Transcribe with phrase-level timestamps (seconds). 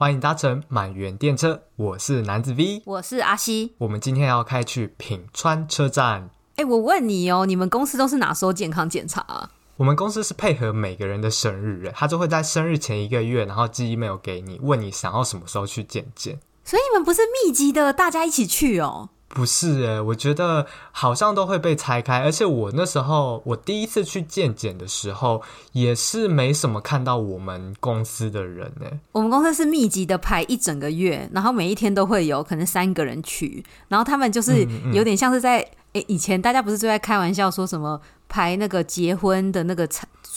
[0.00, 6.30] 欢迎搭乘满园电车，我是男子 V，我是阿西，我们今天要开去品川车站。
[6.54, 9.50] 哎，我问你哦，你们公司都是哪时候健康检查啊？
[9.76, 16.38] 我们公司是配合每个人的生日，他就会在生日前一个月，然后寄 email 给你，问你想要什么时候去健检。
[16.62, 19.08] 所以你们不是密集的，大家一起去哦？
[19.28, 28.98] 不是诶，我觉得好像都会被拆开，而且我那时候我第一次去见检的时候，也是没什么看到我们公司的人诶。
[29.12, 35.58] 我们公司是密集的排一整个月，然后每一天都会有可能三个人去，然后他们就是有点像是在
[35.92, 39.86] 诶、嗯嗯，以前大家不是就在开玩笑说什么排那个结婚的那个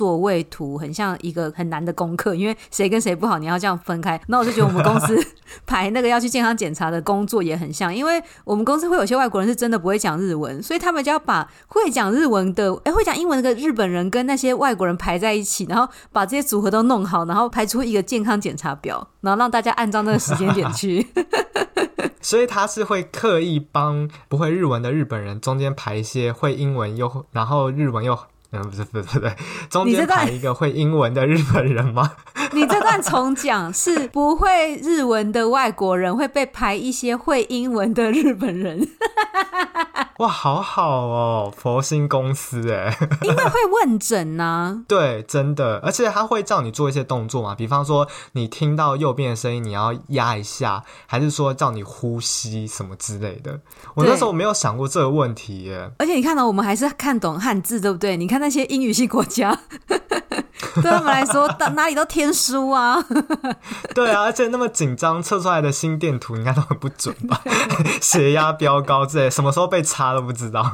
[0.01, 4.19] 座位图很像一个很难的功课，因为谁跟谁不好，你要这样分开。
[4.29, 5.15] 那我就觉得我们公司
[5.67, 21.05] 排那个要去健康检查的工作也很像，因为我们公司会有些外国人是真的不会讲日文，所以他们就要把会讲日文的，哎，会讲英文的日本人跟那些外国人排在一起，然后把这些组合都弄好，然后排出一个健康检查表，然后让大家按照那个时间点去。
[22.23, 28.17] 所以他是会刻意帮不会日文的日本人中间排一些会英文又然后日文又。
[28.53, 29.33] 嗯，不是，不是，不对，
[29.69, 32.11] 中间排一个会英文的日本人吗？
[32.51, 38.89] 你这段重讲，是不会日文的外国人会被排一些会英文的日本人。
[40.21, 44.77] 哇，好好哦，佛心公司哎， 因为会问诊呢、啊。
[44.87, 53.59] 对，真的，而且他会叫你做一些动作嘛，比方说你听到右边的声音，你要压一下，还是说叫你呼吸什么之类的。
[53.95, 55.89] 我那时候没有想过这个问题耶。
[55.97, 58.17] 而且你看到我们还是看懂汉字，对不对？
[58.17, 58.41] 你看。
[58.41, 59.55] 那些英语系国家，
[60.81, 63.03] 对他们来说，到哪里都天书啊。
[63.93, 67.41] 对啊，而且那么紧张，测出来的心电图应该都很不准吧？
[68.01, 70.69] 血压飙高之类，什么时候被查都不知道。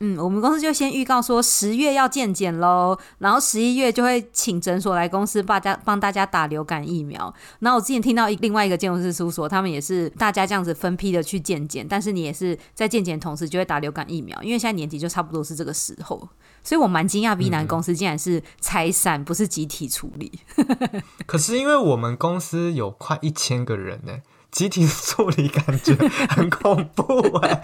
[0.00, 7.32] 嗯，我们公司就先预告说十月要健检喽，然后十一月就会请诊所来公司帮大家帮大家打流感疫苗。
[7.60, 16.28] 然后我之前听到另外一个建筑师叔说，他们也是大家这样子分批的去健检，但是你也是在健检同时就会打流感疫苗，因为现在年底就差不多是这个时候。
[16.64, 20.40] 所以我蛮惊讶，B 男公司竟然是拆散，不是集体处理。
[21.26, 24.18] 可是因为我们公司有快一千个人呢，
[24.50, 25.94] 集体处理感觉
[26.28, 27.60] 很恐怖哎。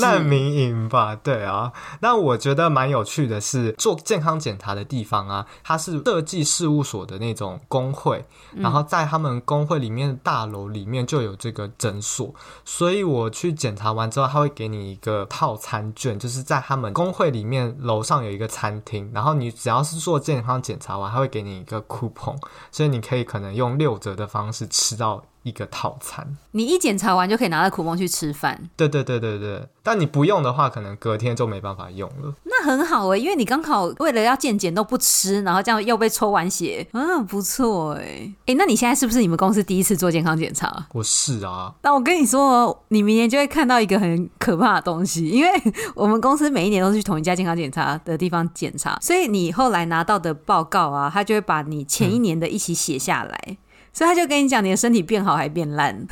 [0.00, 1.72] 难民营吧，对啊。
[2.00, 8.24] 那我觉得蛮有趣的是，做健康检查的地方啊，它是设计事务所的那种工会，
[8.56, 22.36] 然后在他们工会里面的大楼里面就有这个诊所，所以我去检查完之后，他会给你一个套餐券，就是在他们工会里面楼上有一个餐厅，然后你只要是做健康检查完，他会给你一个 coupon，
[22.70, 25.22] 所以你可以可能用六折的方式吃到。
[25.48, 28.68] 一个套餐，你一检查完就可以拿到 coupon 去吃饭。
[28.76, 32.34] 对对对对对，但你不用的话，可能隔天就没办法用了。
[32.44, 38.34] 那很好哎、欸，因为你刚好为了要健检都不吃，然后这样又被抽完血，嗯，不错哎、欸。
[38.46, 40.86] 哎、欸，那你现在是不是你们公司第一次做健康检查？
[40.92, 41.74] 我是啊。
[41.82, 45.50] 那我跟你说，你明年就会看到一个很可怕的东西，因为
[45.94, 53.40] 我们公司每一年都是去同一家健康检查的地方检查，所以你后来拿到的报告啊，他就会把你前一年的一起写下来。
[53.48, 53.56] 嗯
[53.98, 56.06] 所以他就跟你讲，你的身体变好还变烂，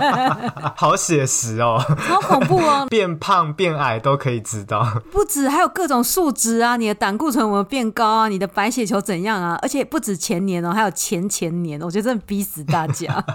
[0.74, 13.22] 好写实哦，好恐怖哦， 变胖变矮都可以知道，不止还有各种数值啊，你的胆固醇有没有变高啊，你的白血球怎样啊，而且不止前年哦，还有前前年，我觉得真的逼死大家。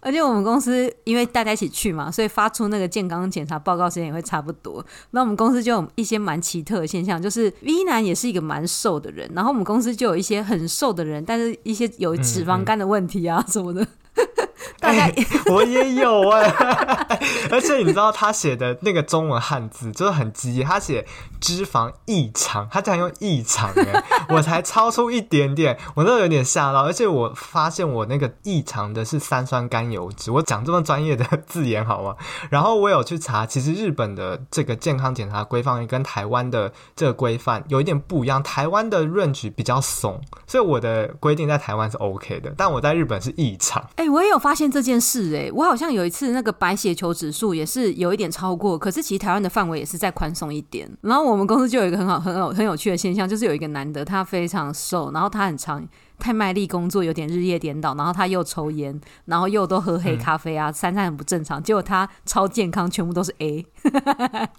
[0.00, 4.84] 而且我们公司因为大家一起去嘛，所以发出那个健康检查报告时间也会差不多。
[5.10, 13.86] 那我们公司就有一些蛮奇特的现象，就是 V 男也是一个蛮瘦的人，然后我们公司就有一些很瘦的人，但是一些有脂肪肝的问题啊什么的。
[14.80, 17.18] 大概、欸，我也有哎、欸，
[17.50, 21.06] 而且你知道他写的那个中文汉字就是很激，他写
[21.40, 32.16] 脂肪异常，他竟然用异常哎， 我才超出一点点，我都有点吓到，而且我发现我那个异常的是三酸甘油脂，我讲这么专业的字眼好吗？
[32.50, 43.82] 然后我有去查，其实日本的这个健康检查规范跟台湾的这个规范有一点不一样，台湾的 range 比较松，所以我的规定在台湾是 OK 的，但我在日本是异常。
[43.96, 50.90] 哎、欸，我也有发现这件事哎、我好像有一次那个白血球指数也是有一点超过，可是其实台湾的范围也是再宽松一点。
[51.02, 55.86] 然后我们公司就有一个很好、很有、很有趣的现象，就是有一个男的，他非常瘦，然后他很长。
[56.18, 61.62] 太卖力工作，有点日夜颠倒，然后他又抽烟，然后又都喝黑咖啡啊，嗯、三餐很不正常。
[61.62, 63.64] 结果他超健康，全部都是 A。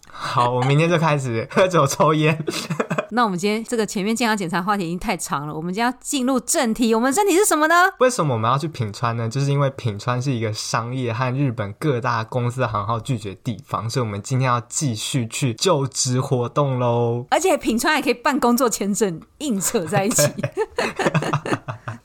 [0.09, 2.44] 好，我明天就开始喝酒抽烟。
[3.12, 6.94] 那我们今天这个前面健康检查话题已经太长了，我们今天要进入正题。
[6.94, 7.75] 我们正题是什么呢？
[8.00, 9.30] 为什么我们要去品川呢？
[9.30, 17.25] 就是因为品川是一个商业和日本各大公司行号聚集的地方，所以我们今天要继续去就职活动喽。
[17.30, 20.30] 而且品川还可以办工作签证，硬扯在一起。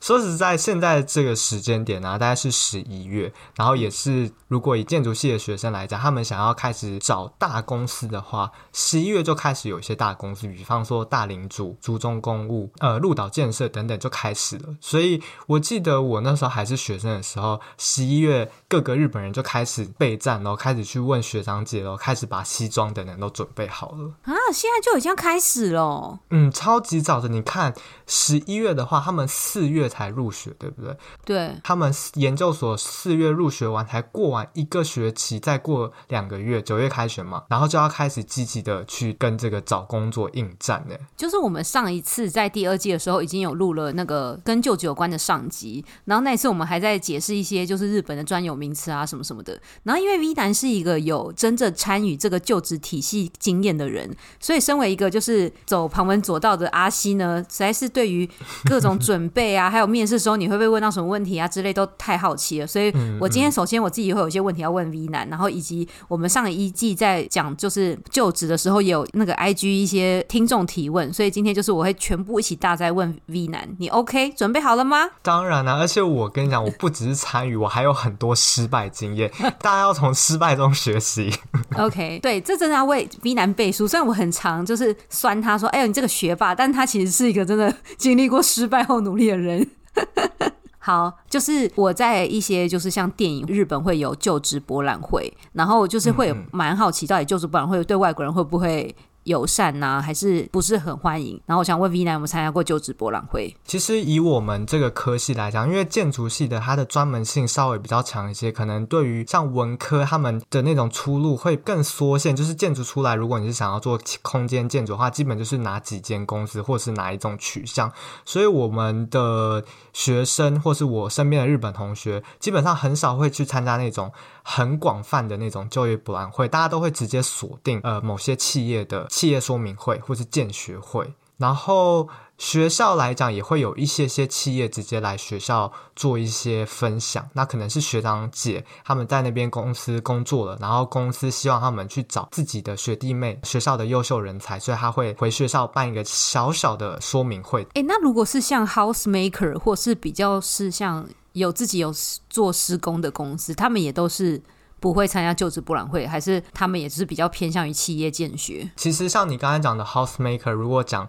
[0.02, 14.74] 说实在，现在这个时间点呢、啊，大概是十一月，然后也是如果以建筑系的学生来讲，他们想要开始找大公司的话，十一月就开始有一些大公司，比方说大林组、竹中公务、呃鹿岛建设等等就开始了。
[14.80, 24.34] 所以我记得我那时候还是学生的时候，十一月各个日本人就开始备战，然后开始去问学长姐，然后开始把西装等等都准备好了啊！
[24.52, 27.28] 现在就已经开始了，嗯，超级早的。
[27.28, 27.72] 你看
[28.08, 30.96] 十一月的话，他们四月才入学，对不对？
[31.24, 40.96] 对，他们研究所四月入学完，才过完一个学期，再过两个月，九月开学嘛，然后就要开始积极的去跟这个找工作应战呢。
[41.14, 49.60] 就是我们上一次在第二季的时候，已经有录了那个跟就职有关的上集，然后那一次我们还在解释一些就是日本的专有名词啊什么什么的。
[49.82, 54.10] 然后因为 V 男是一个有真正参与这个就职体系经验的人，
[54.40, 58.28] 所以身为一个就是走旁门左道的阿西呢，实在是对于
[58.64, 62.66] 各种准备啊， 还有面试时候你会不会问到什么问题啊之类，都太好奇了。
[62.66, 75.08] 所以我今天首先我自己会有一些问题要问 V 男，然后以及我们上一季在讲就是就职的时候也有那个 IG 一些听众提问，所以今天就是我会全部一起大在问 V 男，你 OK 准备好了吗？
[75.22, 79.30] 当然了、啊，而且我跟你讲，我不只是参与，我还有很多失败经验，
[79.60, 81.32] 大家要从失败中学习。
[81.76, 83.86] OK，对，这真的要为 V 男背书。
[83.88, 89.66] 虽然我很常就是酸他说：“哎呦，你这个学霸。”但他其实是一个真的经历过失败后努力的人。
[90.78, 98.92] 好，就是我在一些就是像电影，日本会有就职博览会，然后就是会蛮好奇，到底就职博览会对外国人会不会
[99.24, 101.40] 友善呐、啊，还是不是很欢迎？
[101.46, 103.56] 然后我想问 V 男有没有参加过就职博览会？
[103.64, 112.34] 其实以我们这个科系来讲，因为建筑系的它的专门性稍微比较强一些，可能对于像文科他们的那种出路会更缩限。
[112.34, 117.92] 就是建筑出来，如果你是想要做空间建筑的话，基本就是哪几间公司，或是哪一种取向。
[118.24, 124.10] 所以我们的学生或是我身边的日本同学，基本上很少会去参加那种。
[124.42, 132.08] 很广泛的那种就业博览会，大家都会直接锁定呃某些企业的企业说明会或是见学会，然后
[132.38, 147.64] 学校来讲也会有一些些企业直接来学校做一些分享，那可能是学长姐他们在那边公司工作了，然后公司希望他们去找自己的学弟妹，学校的优秀人才，所以他会回学校办一个小小的说明会。
[147.74, 151.06] 诶，那如果是像 House Maker 或是比较是像。
[151.32, 151.92] 有自己有
[152.28, 154.42] 做施工的公司，他们也都是
[154.80, 158.70] 不会参加就职博览会，还是他们也是比较偏向于企业建学？
[158.76, 161.08] 其实像你刚才讲的 House Maker，如果讲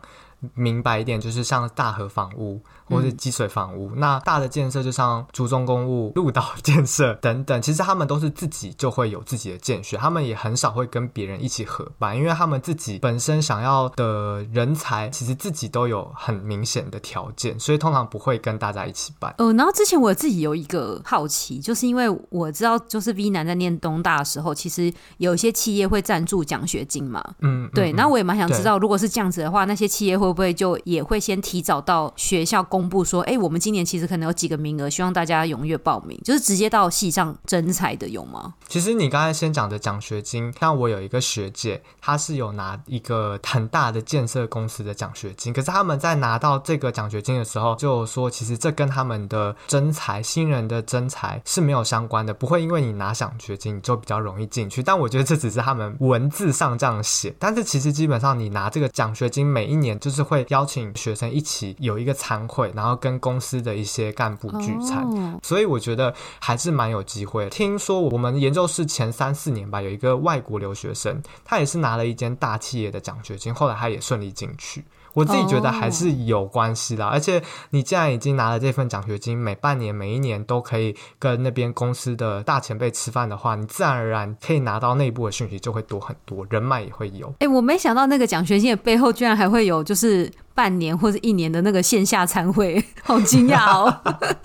[0.53, 2.61] 明白一点，就是像大和房屋。
[2.93, 19.33] 或是积水房屋，那大的建设就像竹中公务、鹿岛 建设等等，其实他们都是自己就会有自己的建学，他们也很少会跟别人一起合办，因为他们自己本身想要的人才，其实自己都有很明显的条件，所以通常不会跟大家一起办。
[19.37, 27.91] 呃，然后之前我自己有一个好奇，就是因为我知道，就是 V 男在念东大的时候，其实有一些企业会赞助奖学金嘛，嗯，对。
[27.93, 38.55] 那、嗯、我也蛮想知道，如果是这样子的话，那些企业会不会就也会先提早到学校公公布说，哎，我们今年其实可能有几个名额，希望大家踊跃报名，就是直接到系上征才的有吗？
[38.67, 54.83] 其实你刚才先讲的奖学金，像我有一个学姐，她是有拿一个很大的建设公司的奖学金，可是他们在拿到这个奖学金的时候，就说其实这跟他们的征才新人的征才是没有相关的，不会因为你拿奖学金你就比较容易进去。
[54.83, 62.93] 但我觉得这只是他们文字上这样写，但是其实基本上你拿这个奖学金，每一年就是会邀请学生一起有一个参会，然后。
[63.03, 65.43] 跟公司的一些干部聚餐，oh.
[65.43, 67.49] 所以我觉得还是蛮有机会。
[67.49, 74.85] 听说我们研究室前三四年吧，有一个外国留学生，他也是拿了一间大企业的奖学金，后来他也顺利进去。
[75.13, 77.13] 我自己觉得还是有关系的，oh.
[77.13, 87.27] 而且你既然已经拿了这份奖学金，每半年、每一年都可以跟那边公司的大前辈吃饭的话，你自然而然可以拿到内部的讯息就会多很多，人脉也会有。
[87.39, 94.01] 哎、欸，我没想到那个奖学金的背后居然还会有就是半年或者一年的那个线下参会，好惊讶哦！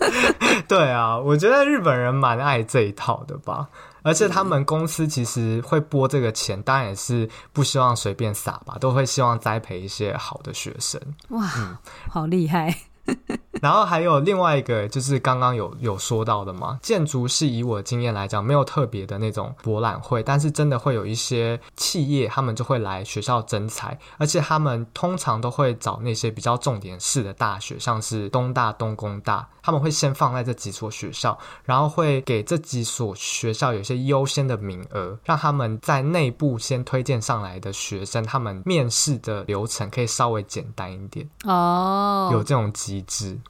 [0.69, 3.69] 对啊，我觉得日本人蛮爱这一套的吧。
[4.03, 11.01] 而且他们公司其实会拨这个钱，当然也是不希望随便撒吧，都会希望栽培一些好的学生。
[11.29, 11.77] 哇，嗯、
[12.11, 12.75] 好厉害！
[13.61, 42.98] 然后还有另外一个，就是刚刚有有说到的嘛，建筑是以我的经验来讲，没有特别的那种博览会，但是真的会有一些企业，他们就会来学校征才，而且他们通常都会找那些比较重点式的大学，像是东大、东工大，他们会先放在这几所学校，然后会给这几所学校有些优先的名额，让他们在内部先推荐上来的学生，他们面试的流程可以稍微简单一点哦，有这种机。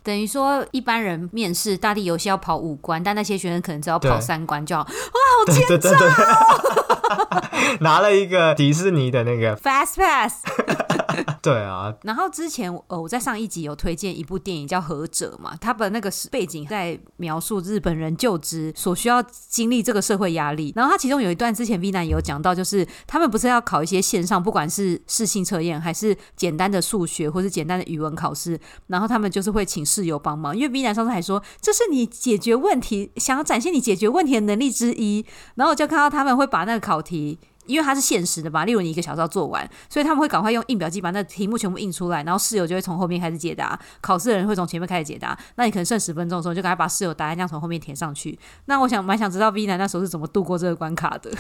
[0.03, 4.83] 等于说一般人面试大地游戏要跑五关，但那些学生可能只要跑三关就好。
[4.87, 4.89] 哇，
[5.47, 7.79] 好天真哦！
[7.81, 10.45] 拿了一个迪士尼的那个 Fast Pass。
[11.43, 20.73] 对啊，然后之前呃我在上一集有推荐一部电影叫《何者》嘛，他的那个背景在描述日本人就职所需要经历这个社会压力。
[20.77, 28.59] 然后他其中有一段之前 V 男有讲到，就是他们不是要考一些线上，不管是试性测验还是简单的数学或是简单的语文考试，
[28.89, 37.39] 然后他们就是会请室友帮忙，因为 V 男上次还说这是你解决问题想要展现你解决问题的能力之一，然后我就看到他们会把那个考题。
[37.69, 45.39] 因为它是限时的吧，例如你一个小时要做完，所以他们会赶快用印表机把那题目全部印出来，然后室友就会从后面开始解答，考试的人会从前面开始解答。
[45.55, 48.39] 那你可能剩十分钟的时候，就赶快把室友答案这样从后面填上去。
[48.65, 51.31] 那我想蛮想知道 V 男那时候是怎么度过这个关卡的。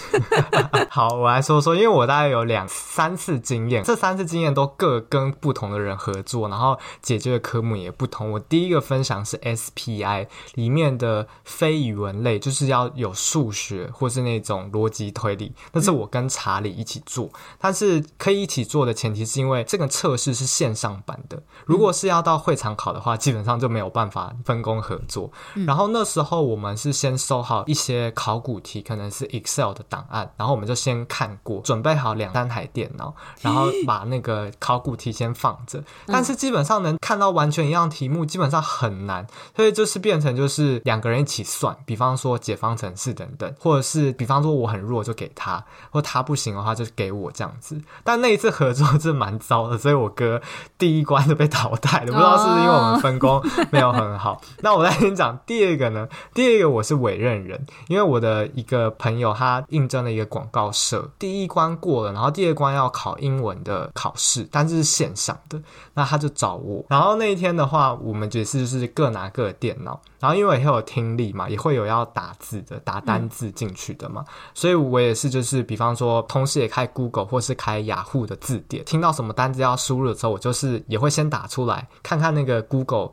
[0.90, 8.32] 好，我来说说，因为我大概有两三次经验，这三次经验都各跟不同的人合作，然后解决的科目也不同。
[8.32, 21.40] 我第一个分享是 SPI 里面的非语文类，就是要有数学或是那种逻辑推理，那是我跟跟查理一起做，但是可以一起做的前提是因为这个测试是线上版的。
[21.64, 25.30] 如果是要到会场考的话，基本上就没有办法分工合作。
[25.66, 35.82] 然后那时候我们是先收好一些考古题，可能是 Excel 的档案，然后我们就先看过，准备好两三台电脑，然后把那个考古题先放着。
[36.06, 47.78] 但是基本上能看到完全一样题目，基本上很难，所以就是变成就是两个人一起算，比方说解方程式等等，或者是比方说我很弱就给他，或他不行的话，就给我这样子。
[48.02, 50.40] 但那一次合作是蛮糟的，所以我哥
[50.78, 52.06] 第一关就被淘汰了。
[52.06, 54.40] 不知道是不是因为我们分工没有很好。
[54.60, 56.08] 那我再跟你讲第二个呢？
[56.32, 65.60] 第二个我是委任人，因为我的一个朋友他应征了一个广告社，第一关过了，然后第二关要考英文的考试，但是是线上的，
[65.94, 66.84] 那他就找我。
[66.88, 70.00] 然后那一天的话，我们也是就是各拿各的电脑。
[70.20, 83.10] 然后因为也会有听力嘛，也会有要打字的，打单字进去的嘛，嗯、所以我也是就是，比方说，同时也开 Google 或是开雅虎的字典，听到什么单子要输入的时候，我就是也会先打出来，看看那个 Google。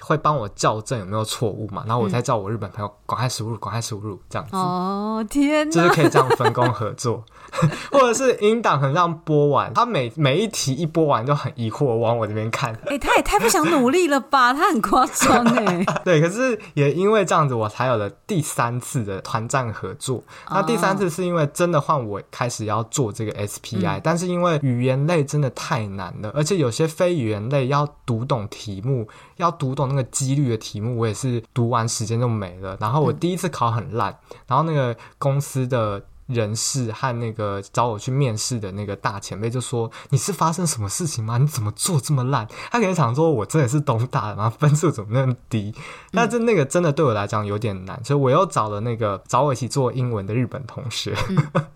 [0.00, 1.84] 会帮我校正有没有错误嘛？
[1.86, 4.54] 然后我再叫我日本朋友赶快输入，赶快输入这样子。
[4.56, 7.24] 哦天哪，就是可以这样分工合作，
[7.90, 12.72] 或者是音档很让播完，他每每一题一播完就很疑惑往我这边看。
[12.86, 14.52] 哎、欸，他也太不想努力了吧？
[14.54, 15.84] 他很夸张哎。
[16.04, 20.22] 对，可是也因为这样子，我才有了第三次的团战合作。
[20.48, 29.87] 那第三次是因为真的换我开始要做这个 SPI，、嗯、但是因为语言类真的太难了，而且有些非语言类要读懂题目，要读懂。
[29.88, 32.76] 那个几率的题目，我也是读完时间就没了。
[32.80, 34.16] 然后我第一次考很烂，
[34.46, 41.38] 然后那个公司的人事和那个找我去面试的那个大前辈就说：“你是发生什么事情吗？
[41.38, 44.50] 你怎么做这么烂？”他可能想说：“我真的是东大的吗？
[44.50, 45.74] 分数怎么那么低？”
[46.12, 51.16] 但是那个真的对我来讲有点难，所以我又找了那个找我一起做英文的日本同学。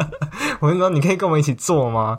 [0.61, 2.19] 我就说：“你可以跟我们一起做吗？”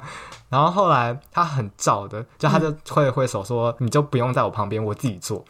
[0.54, 5.44] 然后后来他很照的，就他就挥了挥手说：“你就不用在我旁边，我自己做。”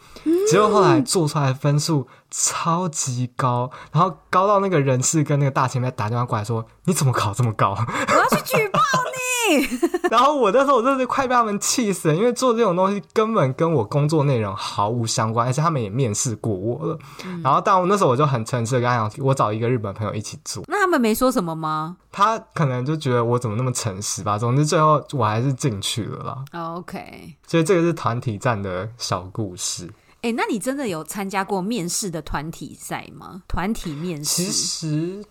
[0.50, 7.76] 结果后来做出来的分数超级高，然后高到那个人事跟那个大前辈打电话过来说：“你怎么考这么高？”
[8.08, 9.18] 我要去举报你。
[10.10, 16.98] 然后我那时候我真的是快被他们气死了，因为做这种东西根本跟我工作内容毫无相关，而且他们也面试过我了。
[17.26, 20.64] 嗯、然后但我那时候我就很诚实的跟他讲，我找一个日本朋友一起做。
[20.66, 21.96] 那他们没说什么吗？
[22.10, 24.38] 他可能就觉得我怎么那么诚实吧。
[24.38, 25.04] 总之最后。
[25.12, 26.44] 我还是进去了啦。
[26.52, 29.88] Oh, OK，所以这个是团体战的小故事。
[30.24, 33.42] 哎、欸，那你真的有参加过面试的团体赛吗？
[33.46, 34.44] 团体面试？
[34.44, 35.24] 其实，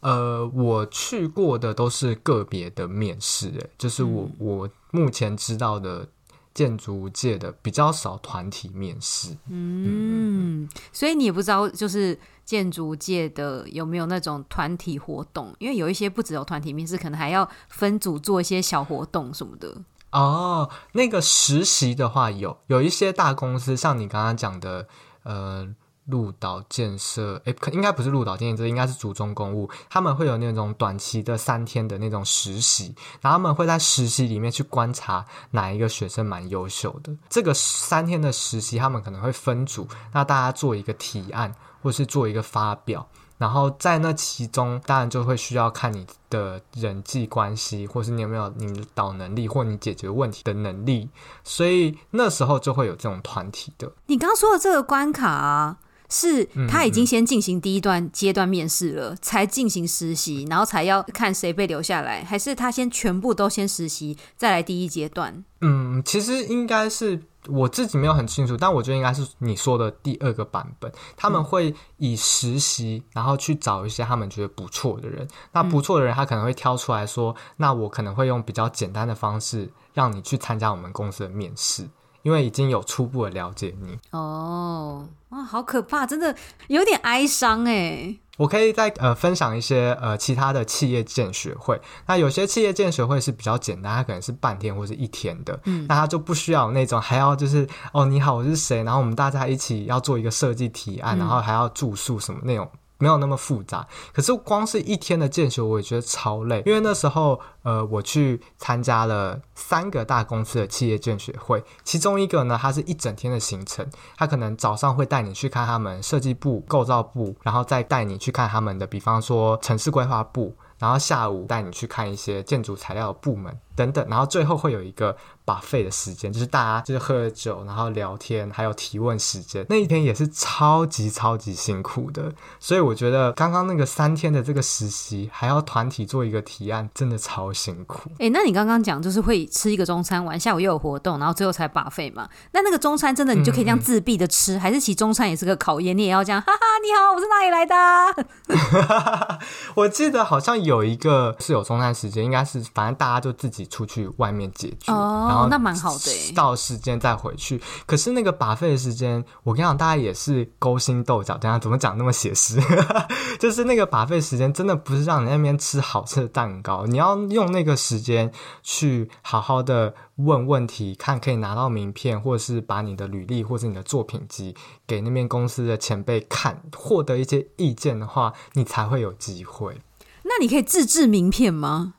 [0.00, 3.48] 呃，我去过的都是个别的面试。
[3.58, 6.06] 哎，就是我、嗯、我目前知道的
[6.52, 9.30] 建筑界的比较少团体面试。
[9.48, 12.18] 嗯，嗯，所以你也不知道，就是。
[12.44, 15.56] 建筑界的有没有那种团体活动？
[15.58, 19.74] 因为有一些不只有团体面试，可能还要分组做一些小活动什么的。
[20.14, 24.86] 哦，那个实习的话有，有一些大公司，像你刚刚讲的，
[25.24, 25.68] 呃，
[26.06, 37.12] 鹿岛建设，诶，可应该不是鹿岛建设，这应该是竹中公务，他们会有那种短期的三天的那种实习，然后他们会在实习里面去观察哪一个学生蛮优秀的。
[37.28, 41.54] 这个三天的实习，他们可能会分组，那大家做一个提案。
[41.84, 43.06] 或是做一个发表，
[43.44, 51.10] 然后在那其中，当然就会需要看你的人际关系，或是你有没有领导能力，或你解决问题的能力。
[51.44, 53.92] 所以那时候就会有这种团体的。
[54.06, 55.76] 你刚刚说的这个关卡啊，
[56.08, 65.44] 是他已经先进行第一段阶段面试了，嗯嗯才进行实习，然后才要看谁被留下来，还是他先全部都先实习，再来第一阶段？
[65.60, 67.24] 嗯，其实应该是。
[67.48, 70.90] 我自己没有很清楚，但我觉得应该是你说的第二个版本。
[71.16, 75.26] 他们会以实习，然后去找一些他们觉得不错的人。
[75.52, 81.88] 那不错的人，他可能会挑出来说：“那我可能会用比较简单的方式，让你去参加我们公司的面试，
[82.22, 86.34] 因为已经有初步的了解你。”哦，哇，好可怕，真的
[86.68, 88.16] 有点哀伤哎。
[88.36, 102.68] 我可以再呃分享一些呃其他的企业建学会，那有些企业建学会是比较简单，它可能是半天或是一天的，嗯，那它就不需要那种还要就是哦你好我是谁，然后我们大家一起要做一个设计提案，然后还要住宿什么那种。
[102.98, 106.62] 没有那么复杂，可是光是一天的见学，我也觉得超累。
[106.64, 113.84] 因为那时候，呃，我去参加了三个大公司的企业见学会，其中一个呢，它是一整天的行程，
[114.16, 123.58] 它可能早上会带你去看他们设计部、构造部，然后再带你去看他们的，比方说城市规划部，然后下午带你去看一些建筑材料的部门。
[123.76, 125.16] 等等，然后最后会有一个。
[125.46, 129.66] Buffet 的时间就是大家就是喝了酒，然后聊天，还有提问时间。
[129.68, 138.08] 那一天也是超级超级辛苦的，所以我觉得刚刚那个三天的这个实习，还要团体做一个提案，真的超辛苦。
[138.12, 142.26] 哎、欸，那你刚刚讲就是会吃一个中餐完，下午又有活动，然后最后才 Buffet 嘛？
[142.52, 145.94] 那那个中餐真的你就可以这样自闭的吃，还是其实中餐也是个考验？
[145.94, 149.38] 你也要这样，哈哈，你好，我是哪里来的？
[149.76, 154.92] 我记得好像有一个是有中餐时间，应该是反正大家就自己出去外面解决。
[154.92, 156.32] 哦哦，那蛮好的。
[156.34, 161.36] 到时间再回去，可是那个 buffet 的时间，我跟你讲，大家也是勾心斗角。
[161.38, 162.60] 等下怎么讲那么写实？
[163.40, 168.30] 就是那个 buffet 时间，真的不是让你那边吃好吃的蛋糕，你要用那个时间
[168.62, 174.54] 去好好的问问题，看可以拿到名片，或者是把你的履历或者你的作品集
[174.86, 179.80] 给那边公司的前辈看，获得一些意见的话，你才会有机会。
[180.22, 181.94] 那你可以自制名片吗？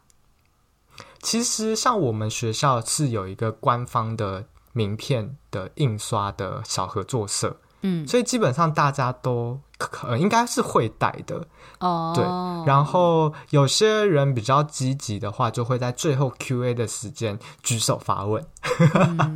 [1.26, 11.48] 其实，像我们学校是有一个官方的名片的印刷的小合作社，嗯，所以基本上大家都可应该是会带的
[11.80, 12.14] 哦。
[12.16, 12.24] 对，
[12.72, 18.46] 然后有些人比较积极的话，就会在最后 Q&A 的时间举手发问。
[18.92, 19.36] 嗯，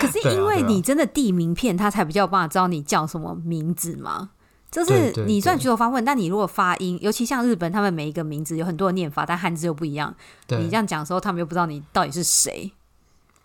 [0.00, 4.30] 可是 因为你真的递名片，他才比较有办法知道你叫什么名字吗？
[4.76, 10.14] 就是你算举手发问，但你如果发音，尤其像日本，他们每一个名字有很多的念法，但汉字又不一样。
[10.48, 12.70] 你这样讲的时候，他们又不知道你到底是谁。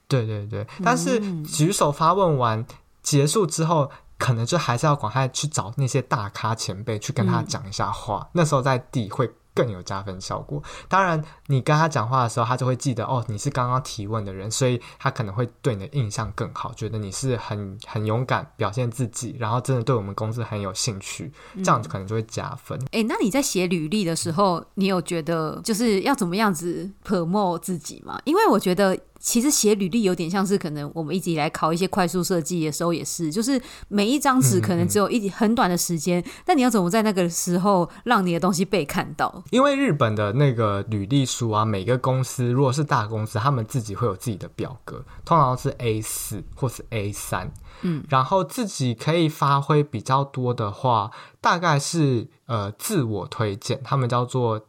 [0.09, 2.65] 对对对，但是举手发问完
[3.01, 8.19] 结束之后，可能就还是要赶快去找那些大咖前辈去跟他讲一下话。
[8.23, 9.31] 嗯、那时候在底会。
[9.53, 10.61] 更有加分效果。
[10.87, 21.31] 当然，你跟他讲话的时候，他就会记得哦，你是刚刚提问的人，所以他可能会对你的印象更好，觉得你是很很勇敢表现自己，然后真的对我们公司很有兴趣，
[21.63, 22.77] 这样子可能就会加分。
[22.85, 28.19] 哎、嗯欸，那你在写履历的时候，你有觉得就是要怎么样子 promote 自己吗？
[28.25, 28.97] 因为我觉得。
[29.21, 39.43] 其实写履历有点像是可能我们一直以来考一些快速设计的时候也是，就是每一张纸可能只有一很短的时间，嗯嗯，但你要怎么在那个时候让你的东西被看到？
[39.51, 47.53] 因为日本的那个履历书啊，每个公司如果是大公司，他们自己会有自己的表格，通常是 A 四或是 A 三，
[47.83, 54.61] 嗯，然后自己可以发挥比较多的话，大概是呃自我推荐，他们叫做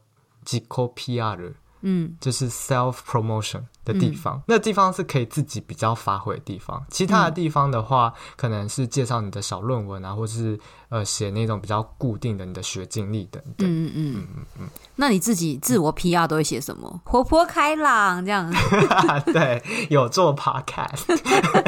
[0.44, 1.54] Jiko PR。
[1.82, 6.82] 嗯，就是 self promotion 的地方，嗯、那地方是可以自己比较发挥的地方。
[6.88, 13.68] 其他的地方的话，嗯、可能是介绍你的小论文啊，或是呃写那种比较固定的你的学经历等等。
[13.68, 14.68] 嗯嗯嗯嗯嗯。
[14.94, 16.88] 那你自己自我 PR 都会写什么？
[16.92, 18.52] 嗯、活泼开朗这样？
[19.32, 21.02] 对，有做 podcast。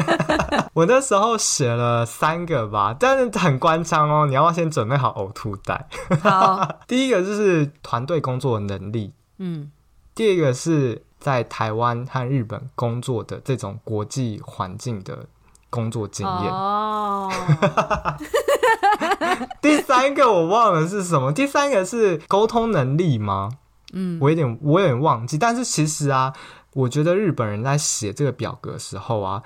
[0.73, 5.87] 我那时候写了三个吧，但是很官腔哦，你要先准备好呕吐袋。
[6.21, 9.13] 好， 第一个就是团队工作的能力。
[9.39, 9.71] 嗯。
[10.15, 15.27] 第二个是在台湾和日本工作的这种国际环境的
[15.69, 16.51] 工作经验。
[16.51, 17.29] 哦。
[19.61, 21.33] 第三个我忘了是什么。
[21.33, 23.49] 第三个是沟通能力吗？
[23.91, 25.37] 嗯，我有点我有点忘记。
[25.37, 26.33] 但是其实啊，
[26.73, 29.43] 我觉得日本人在写这个表格的时候啊。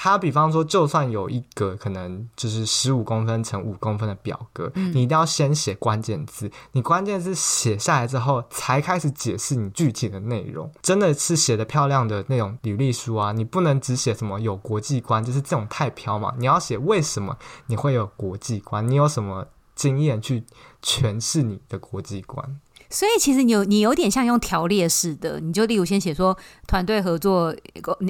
[0.00, 6.48] 他比方说，就算有一个可能就是十五公分乘五公分的表格，嗯、你一定要先写关键字。
[6.70, 10.70] 你关键字写下来之后，才开始解释你具体的内容。
[10.82, 16.32] 真的是写的漂亮的那种履历书啊，你不能只写什么有国际观，就是这种太飘嘛。
[16.38, 20.44] 你要写为什么你会有国际观，你有什么经验去
[20.80, 22.60] 诠释你的国际观。
[22.90, 27.54] 所以其实你有你有点像用条列式的，你就例如先写说团队合作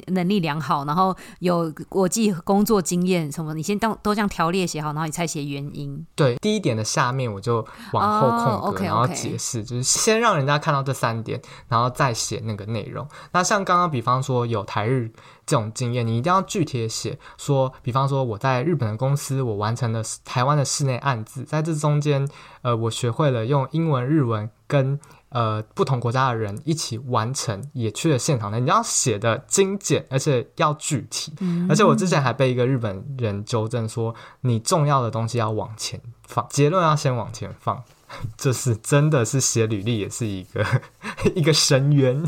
[0.09, 6.07] 能力良好，然后有国际工作经验什么，你先都都这样条列写好，然后你才写原因。
[6.15, 8.85] 对，第一点的下面我就往后空格，oh, okay, okay.
[8.85, 13.07] 然后解释，就是先让人家看到这三点，然后再写那个内容。
[13.33, 15.11] 那像刚刚比方说有台日
[15.49, 22.29] 这种经验，你一定要具体的写说，比方说我在日本的公司，我完成了台湾的室内案子，在这中间，
[22.61, 31.33] 呃，我学会了用英文、日文跟呃不同国家的人一起完成，也去了现场的，你要写的精简，而且要具体。
[31.41, 37.83] 嗯、而且我之前还被一个日本人纠正说，你重要的东西要往前放，结论要先往前放，
[38.37, 40.67] 这是真的是写履历也是一个
[41.35, 42.23] 一个深渊。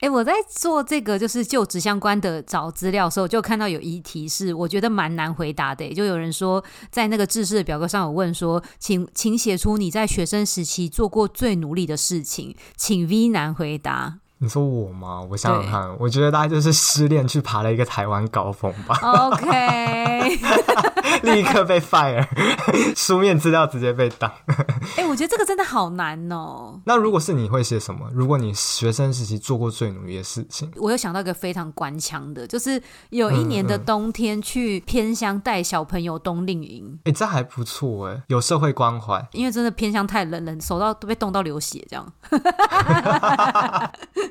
[0.00, 5.92] 哎、我在做这个就是就职相关的找资料的时候，就看到有一题是我觉得蛮难回答的。
[5.92, 14.20] 就有人说，在那个制式的表格上有问说，请请写出你在学生时期做过最努力的事情，请 V 男回答。
[14.40, 15.20] 你说我吗？
[15.30, 18.96] 我想想看，我觉得大概就是失恋去爬了一个台湾高峰吧。
[19.02, 20.38] OK，
[21.22, 22.24] 立刻被 fire，
[22.94, 24.30] 书面资料直接被挡。
[24.96, 26.80] 哎、欸，我觉得这个真的好难哦。
[26.84, 28.08] 那如果是你会写什么？
[28.12, 36.84] 如果你学生时期做过最努力的事情，我又想到一个非常官腔的，就是有一年的冬天去偏乡带小朋友冬令营。
[37.04, 39.26] 哎、嗯嗯欸，这还不错哎，有社会关怀。
[39.32, 42.12] 因为真的偏乡太冷，冷手到都被冻到流血这样。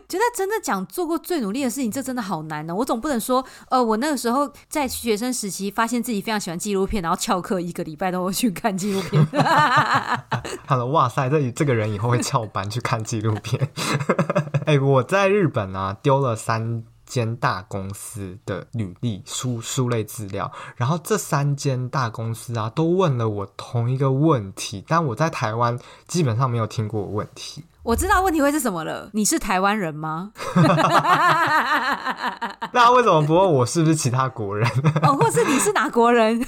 [0.07, 9.25] 觉得真的讲做过最努力的事情，这真的好难呢、我总不能说，呃，我那个时候在学生时期，发现自己非常喜欢纪录片，然后翘课一个礼拜都会去看纪录片。
[10.65, 13.69] 他说：“哇塞，这这个人以后会翘班去看纪录片。
[14.65, 27.65] ”哎，我在日本啊，丢了三间大公司的履历书书类资料，然后这三间大公司啊，都问了我同一个问题，但我在台湾基本上没有听过问题。
[27.87, 30.33] 我知道问题会是什么了，你是台湾人吗？
[32.73, 34.69] 那为什么不问我是不是其他国人？
[35.03, 36.37] 哦，或是你是哪国人？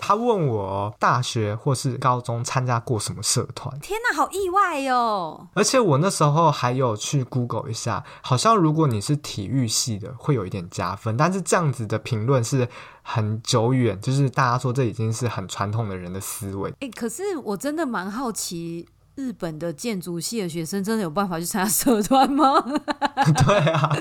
[0.00, 3.78] 他问我大学或是高中参加过什么社团？
[3.78, 5.46] 天哪，好意外哟！
[5.54, 11.16] 而且我那时候还有去 Google 一下，好像如果你是体育系的，会有一点加分。
[11.16, 12.68] 但是这样子的评论是
[13.02, 16.74] 很久远，就是大家说这已经是很传统的人的思维。
[16.80, 18.88] 欸，可是我真的蛮好奇。
[19.20, 22.54] 日本的建筑系的学生真的有办法去参加社团吗？
[23.46, 23.94] 对啊，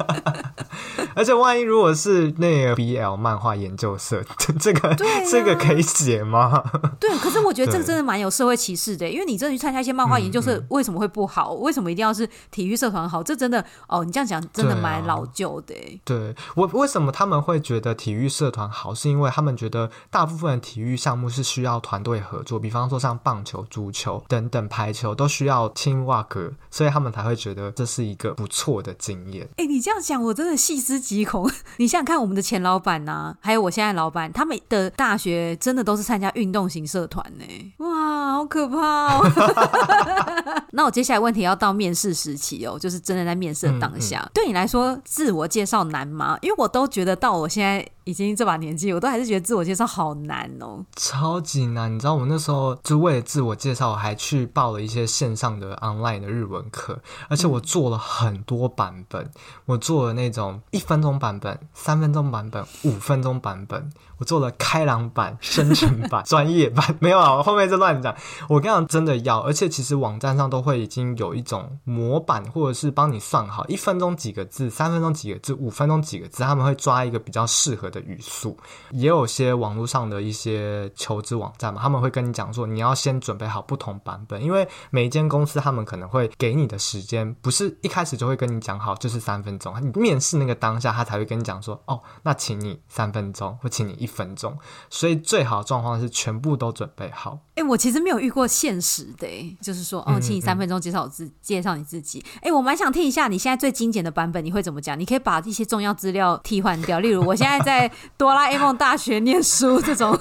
[1.13, 4.23] 而且万一如果是那个 BL 漫画研究社，
[4.57, 4.95] 这个、啊、
[5.29, 6.63] 这个可以写吗？
[6.99, 11.53] 对，可是我觉得这个真的蛮有社会歧视的，因为你真的去参加一些漫画研究社，为什么会不好？
[11.53, 13.21] 嗯嗯、为什么一定要是体育社团好？
[13.21, 15.75] 这真的哦，你这样讲真的蛮老旧的。
[16.05, 18.95] 对，我为什么他们会觉得体育社团好？
[18.95, 25.08] 是因为他们觉得大部分的体育项目是需要团队合作，比方说像棒球、足球等等排球。
[25.13, 29.45] 都需要 teamwork，所以他们才会觉得这是一个不错的经验。
[29.57, 31.49] 哎、欸，你这样讲，我真的细思极恐。
[31.77, 37.45] 你想想看，我们的前老板呐、啊，还有我现在老板，他们的大学真的都是参加运动型社团呢。
[37.77, 40.63] 哇，好可怕哦！
[40.71, 46.37] 那我接下来问题要到面试时期哦，就是真的在面试的当下，嗯嗯、对你来说，自我介绍难吗？
[46.41, 47.85] 因为我都觉得到我现在。
[48.05, 51.93] 已经这把年纪，我都还是觉得自我介绍好难哦，超级难。
[51.93, 56.99] 你知道我那时候就为了自我介绍，我还去报了一些线上的 online 的日文课，
[57.29, 59.31] 而且我做了很多版本，嗯、
[59.67, 63.89] 我做了那种一分钟版本、三分钟版本、五分钟版本。
[64.17, 68.13] 我做了开朗版、生成版、 专业版，没有啊，我后面就乱讲。
[68.49, 78.57] 我跟你讲，真的要，而且其实网站上都会已经有一种模板，或者是帮你算好一分钟几个字、三分钟几个字、五分钟几个字，他们会抓一个比较适合的语速。
[78.91, 89.73] 也有些网络上的一些求职网站嘛，他们会跟你讲说，你要先准备好不同版本，因为每一间公司他们可能会给你的时间不是一开始就会跟你讲好，就是三分钟。
[89.81, 94.09] 你面试那个当下，他才会跟你讲说，哦，那请你三分钟，或请你一。
[94.09, 94.57] 分钟，
[94.89, 97.37] 所以最好的状况是全部都准备好。
[97.53, 102.25] 哎、我其实没有遇过现实的，就是说，哦，请你三分钟介绍自、介绍你自己。
[102.41, 104.99] 哎、我蛮想听一下你现在最精简的版本，你会怎么讲？
[104.99, 110.17] 你可以把一些重要资料替换掉，例如我现在在哆啦 A 梦大学念书这种。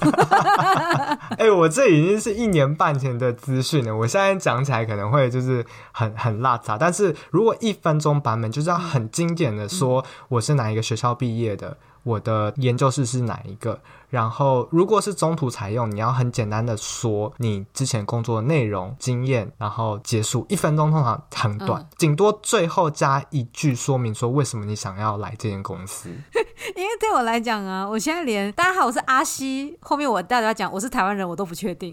[1.38, 11.76] 哎、我这已经是一年半前的资讯了，我现在讲起来可能会就是很很拉杂，但是如果一分钟版本，就是要很经典的说我是哪一个学校毕业的。
[12.04, 13.78] 我的研究室是哪一个？
[14.08, 26.10] 然后，如果是中途采用，你要很简单的说你之前工作的内容、经验，然后结束一分钟，通常很短，嗯、顶多最后加一句说明，说为什么你想要来这间公司。
[26.74, 31.92] 因为对我来讲啊，我现在连大家好，我是阿西，后面我大家讲我是台湾人，我都不确定。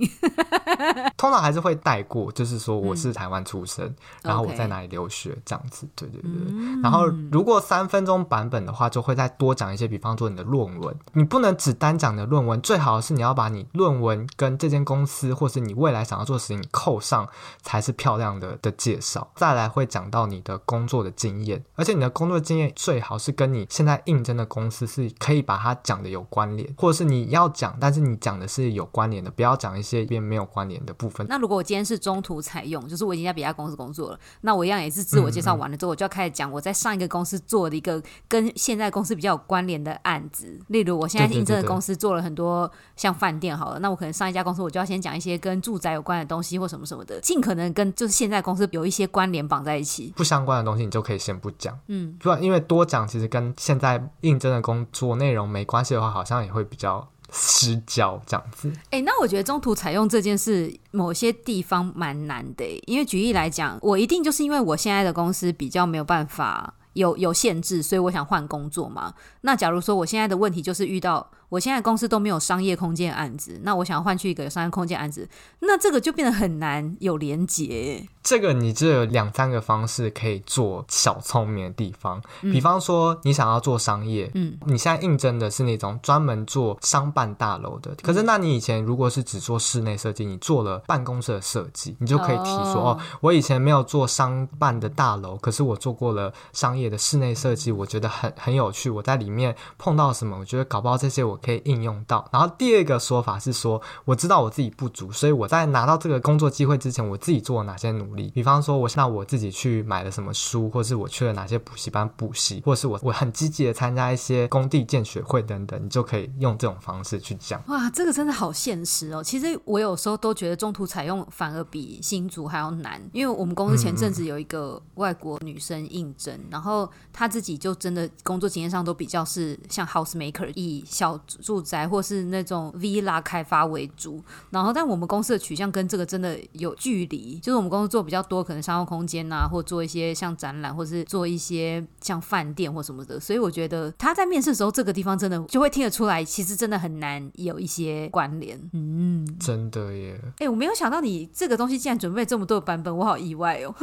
[1.16, 5.88] 通常还是会带过，就是说我是台湾出生，嗯、然后我在哪里留学这样子。
[5.96, 6.32] 对对对。
[6.50, 17.28] 嗯、然后如果三分钟版本的话，就会再多讲一些，比方说你的论文，你不能只单讲你的论文，最好是你要把你论文跟这间公司，或是你未来想要做的事情扣上，
[17.62, 19.32] 才是漂亮的的介绍。
[19.36, 31.26] 再来会讲到你的工作的经验，而且你的工作经验最好是跟你现在应征的公司是可以把它讲的有关联，或者是你要讲，但是你讲的是有关联的，不要讲一些边没有关联的部分。
[31.30, 40.60] 那如果我今天是中途采用，就是我已经在别家公司工作了，那我一样也是自我介绍完了之后，我就要开始讲我在上一个公司做的一个跟现在公司比较有关联的案子。
[40.68, 50.14] 例如，我现在应征的公司做了很多像饭店好了，那我可能上一家公司我就要先讲一些跟住宅有关的东西或什么什么的，尽可能跟就是现在公司有一些关联绑在一起。
[50.16, 58.70] 不相关的东西你就可以先不讲，嗯，不然因为多讲其实跟现在应征的工作内容没关系的话，好像也会比较失焦这样子。
[58.86, 69.14] 哎、欸，那我觉得中途采用这件事，某些地方蛮难的，因为举例来讲，我一定就是因为我现在的公司比较没有办法有有限制，所以我想换工作嘛。
[69.42, 71.30] 那假如说我现在的问题就是遇到。
[71.56, 75.26] 我现在公司都没有商业空间案子，那我想要换去一个有商业空间案子，
[75.62, 78.06] 那这个就变得很难有连结。
[78.22, 101.40] 这个你只有两三个方式可以做小聪明的地方，嗯、比方说你想要做商业，嗯，你现在应征的是那种专门做商办大楼的，可是那你以前如果是只做室内设计，你做了办公室的设计，你就可以提说哦，哦，我以前没有做商办的大楼，可是我做过了商业的室内设计，我觉得很很有趣，我在里面碰到什么，我觉得搞不好这些我。
[101.46, 102.28] 可以应用到。
[102.32, 108.32] 然后第二个说法是说，我知道我自己不足，所以我在拿到这个工作机会之前，我自己做了哪些努力。
[108.34, 117.62] 比方说，我那我自己去买了什么书，或是我去了哪些补习班补习，或是我我很积极的参加一些工地见学会等等，你就可以用这种方式去讲。
[117.68, 119.24] 哇，这个真的好现实哦。
[119.24, 131.20] 其实我有时候都觉得中途采用反而比新竹还要难，因为我们公司前阵子有一个外国女生应征，然后她自己就真的工作经验上都比较是像 housemaker 以小。
[131.42, 148.60] 住宅或是那种 villa 开发为主，然后但我们公司的取向跟这个真的有距离，就是我们公司做比较多可能商务空间啊，或做一些像展览，或是做一些像饭店或什么的，所以我觉得他在面试的时候，这个地方真的就会听得出来，其实真的很难有一些关联。
[148.74, 150.20] 嗯，真的耶。
[150.24, 153.74] 哎、欸，我没有想到你这个东西竟然准备这么多的版本，我好意外哦。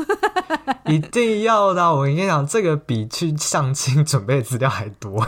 [0.87, 5.23] 一定要的，我跟你讲，这个比去相亲准备的资料还多。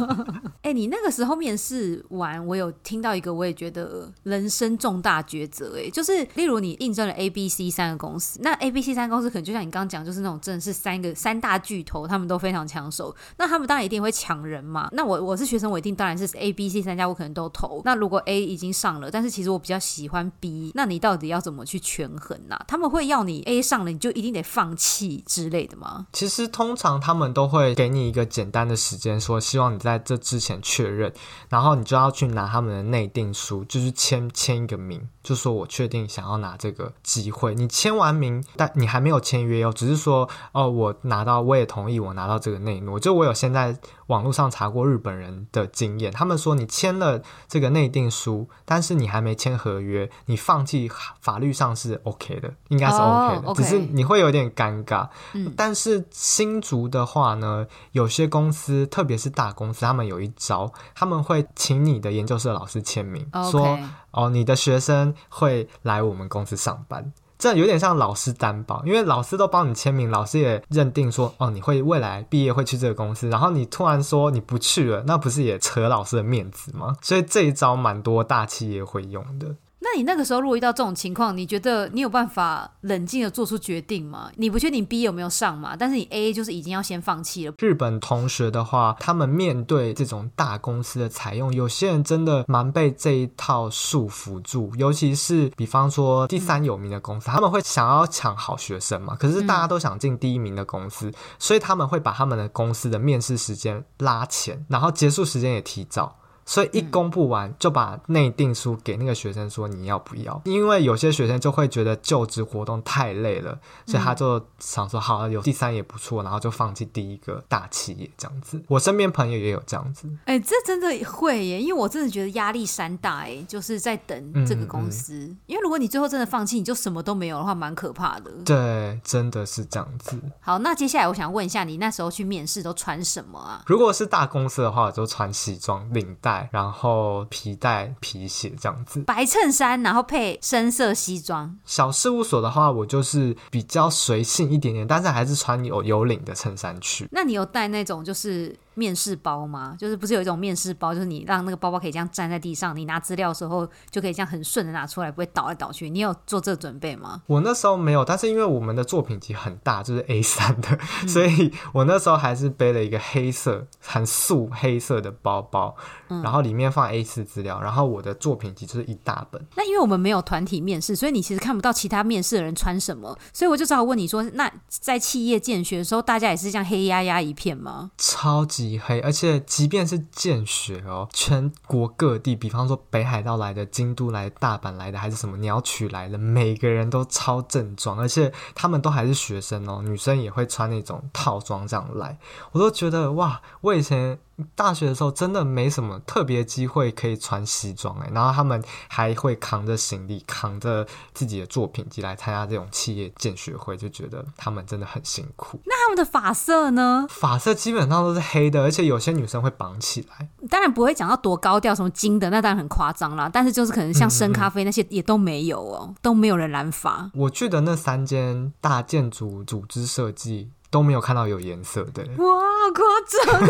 [0.62, 5.76] 哎、欸，你那个时候面面试完，我有听到一个，我也觉得人生重大抉择。
[5.76, 14.88] 哎，就是例如你应征了 A、B、C 三个公司，那 A、B、C 三个公司可能就像你刚刚讲，就是那种真的是三个三大巨头，他们都非常抢手，那他们当然一定会抢人嘛。
[14.92, 17.82] 那我我是学生，我一定当然是 A、B、C 三家，我可能都投。
[17.84, 26.06] 那如果 A 已经上了，但是其实我比较喜欢 B，那你到底要怎么去权衡呢、他们会要你 A 上了，你就一定得放弃之类的吗？
[26.12, 30.60] 其实通常他们都会给你一个简单的时间，说希望你在这之前。
[30.62, 31.10] 确认，
[31.48, 37.54] 然后你就要去拿他们的内定书，就是签签一个名，就说我确定想要拿这个机会。
[37.54, 43.00] 你签完名，但你还没有签约哦，只是说哦，我拿到，我也同意，我拿到这个内诺。
[43.00, 43.76] 就我有现在
[44.10, 53.62] 网络上查过日本人的经验，他们说你签了这个内定书，但是你还没签合约，你放弃法律上是 OK 的，应该是 OK 的，oh, okay.
[53.62, 55.08] 只是你会有点尴尬。
[55.34, 60.28] 嗯，但是新竹的话呢，有些公司，特别是大公司，他们有一。
[60.40, 63.78] 招他们会请你的研究生老师签名.说
[64.10, 76.94] 哦，你的学生会来我们公司上班，这有点像老师担保，因为老师都帮你签名，老师也认定说哦，你会未来毕业会去这个公司，然后你突然说你不去了，那不是也扯老师的面子吗？
[77.00, 79.56] 所以这一招蛮多大企业会用的。
[79.92, 84.30] 那你那个时候如果遇到这种情况，你觉得你有办法冷静的做出决定吗？
[84.36, 85.74] 你不确定 B 有没有上嘛？
[85.76, 87.54] 但是你 A 就是已经要先放弃了。
[87.58, 106.19] 日本同学的话，他们面对这种大公司的采用，有些人真的蛮被这一套束缚住，尤其是比方说第三有名的公司，他们会想要抢好学生嘛，可是大家都想进第一名的公司，所以他们会把他们的公司的面试时间拉前，然后结束时间也提早。
[106.50, 110.42] 所以一公布完就把内定书给那个学生说你要不要？
[110.44, 118.60] 因为有些学生就会觉得就职活动太累了，所以他就想说好，有第三也不错，然后就放弃第一个大企业这样子。
[118.66, 120.08] 我身边朋友也有这样子。
[120.24, 125.14] 哎、欸，这真的会耶，因为我真的觉得压力山大哎，就是在等这个公司。
[125.14, 128.30] 嗯嗯，因为如果你最后真的放弃，你就什么都没有的话，蛮可怕的。
[128.44, 130.18] 对，真的是这样子。
[130.40, 133.62] 好，那接下来我想问一下，你那时候去面试都穿什么啊？
[133.66, 139.00] 如果是大公司的话，我就穿西装、领带，然后皮带、皮鞋这样子。
[139.02, 141.56] 白衬衫，然后配深色西装。
[141.64, 147.08] 小事务所的话，我就是比较随性一点点，但是还是穿有有领的衬衫去。
[147.10, 148.56] 那你有带那种就是？
[148.74, 149.76] 面试包吗？
[149.78, 155.90] 就是不是有一种面试包，就是你让那个包包可以这样站在地上，你拿资料的时候就可以这样很顺的拿出来，不会倒来倒去。
[155.90, 157.22] 你有做这个准备吗？
[157.26, 165.74] 我那时候没有，但是因为我们的作品集很大，就是 A 三的，嗯、所以我那时候还是背了一个黑色很素黑色的包包，
[166.08, 169.44] 嗯、然后里面放 A 四资料，然后我的作品集就是一大本。
[169.56, 177.90] 那因为我们没有团体面试，所以你其实看不到其他面试的人穿什么，所以我就只好问你说，那在企业见学的时候，大家也是这样黑压压一片吗？
[177.98, 178.59] 超级。
[178.78, 192.18] 黑，而且即便是见雪哦，全国各地，比方说北海道来的、京都来的、大阪来的，还是什么鸟取来的，每个人都超正装，而且他们都还是学生哦，女生也会穿那种套装这样来，
[192.52, 194.18] 我都觉得哇，我以前。
[194.54, 205.60] 大学的时候真的没什么特别机会可以穿西装哎，然后他们还会扛着行李，扛着自己的作品集来参加这种企业见学会，就觉得他们真的很辛苦。
[205.64, 207.06] 那他们的发色呢？
[207.08, 210.28] 发色基本上都是黑的，而且有些女生会绑起来。
[210.48, 213.28] 当然不会讲到多高调，什么金的那当然很夸张啦。
[213.32, 217.10] 但是就是可能像深咖啡那些也都没有哦，嗯、都没有人染发。
[217.14, 220.50] 我去的那三间大建筑组织设计。
[220.72, 223.40] 都没有看到有颜色的，哇，好夸张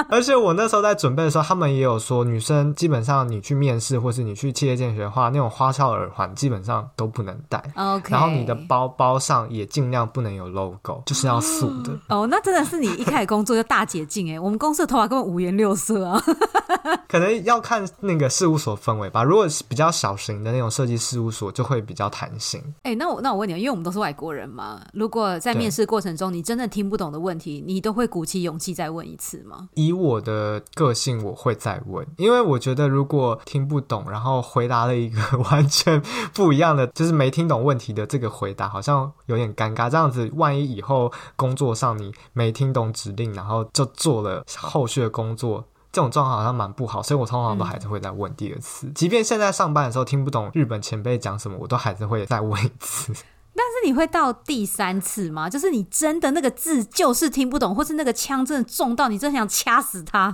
[0.00, 0.06] 哦！
[0.10, 7.62] 而且我那时候在准备的时候，他们也有说，女生基本上你去面试或是你去企业见学的话，那种花俏耳环基本上都不能戴。
[7.76, 11.92] OK，然后你的包包上也尽量不能有 logo，就是要素的。
[12.08, 14.40] 哦，那真的是你一开始工作就大解禁哎！
[14.40, 16.22] 我们公司的头发根本五颜六色啊。
[17.08, 19.24] 可能要看那个事务所氛围吧。
[19.24, 22.62] 如果是比较小型的那种设计事务所，就会比较弹性。
[22.82, 29.68] 哎，那我那我问你，因为我们都是外国人嘛，如果在面试过程中你真的听不懂的问题，你都会鼓起勇气再问一次吗？
[29.74, 35.20] 以我的个性，我会再问，因为我觉得如果听不懂，然后回答了一个
[35.50, 36.00] 完全
[36.32, 39.88] 不一样的，就是没听懂问题的这个回答，好像有点尴尬。
[39.90, 45.64] 这样子，万一以后工作上你没听懂指令，然后就做了后续的工作。
[45.92, 48.86] 这种状况好像蛮不好，所以我通常都还是会再问第二次。
[48.86, 53.12] 嗯、即便现在上班的时候听不懂日本前辈讲什么，我都还是会再问一次。
[53.54, 55.50] 但是你会到第三次吗？
[55.50, 60.32] 就是你真的那个字就是听不懂，或是那个枪真的中到你，真的想掐死他。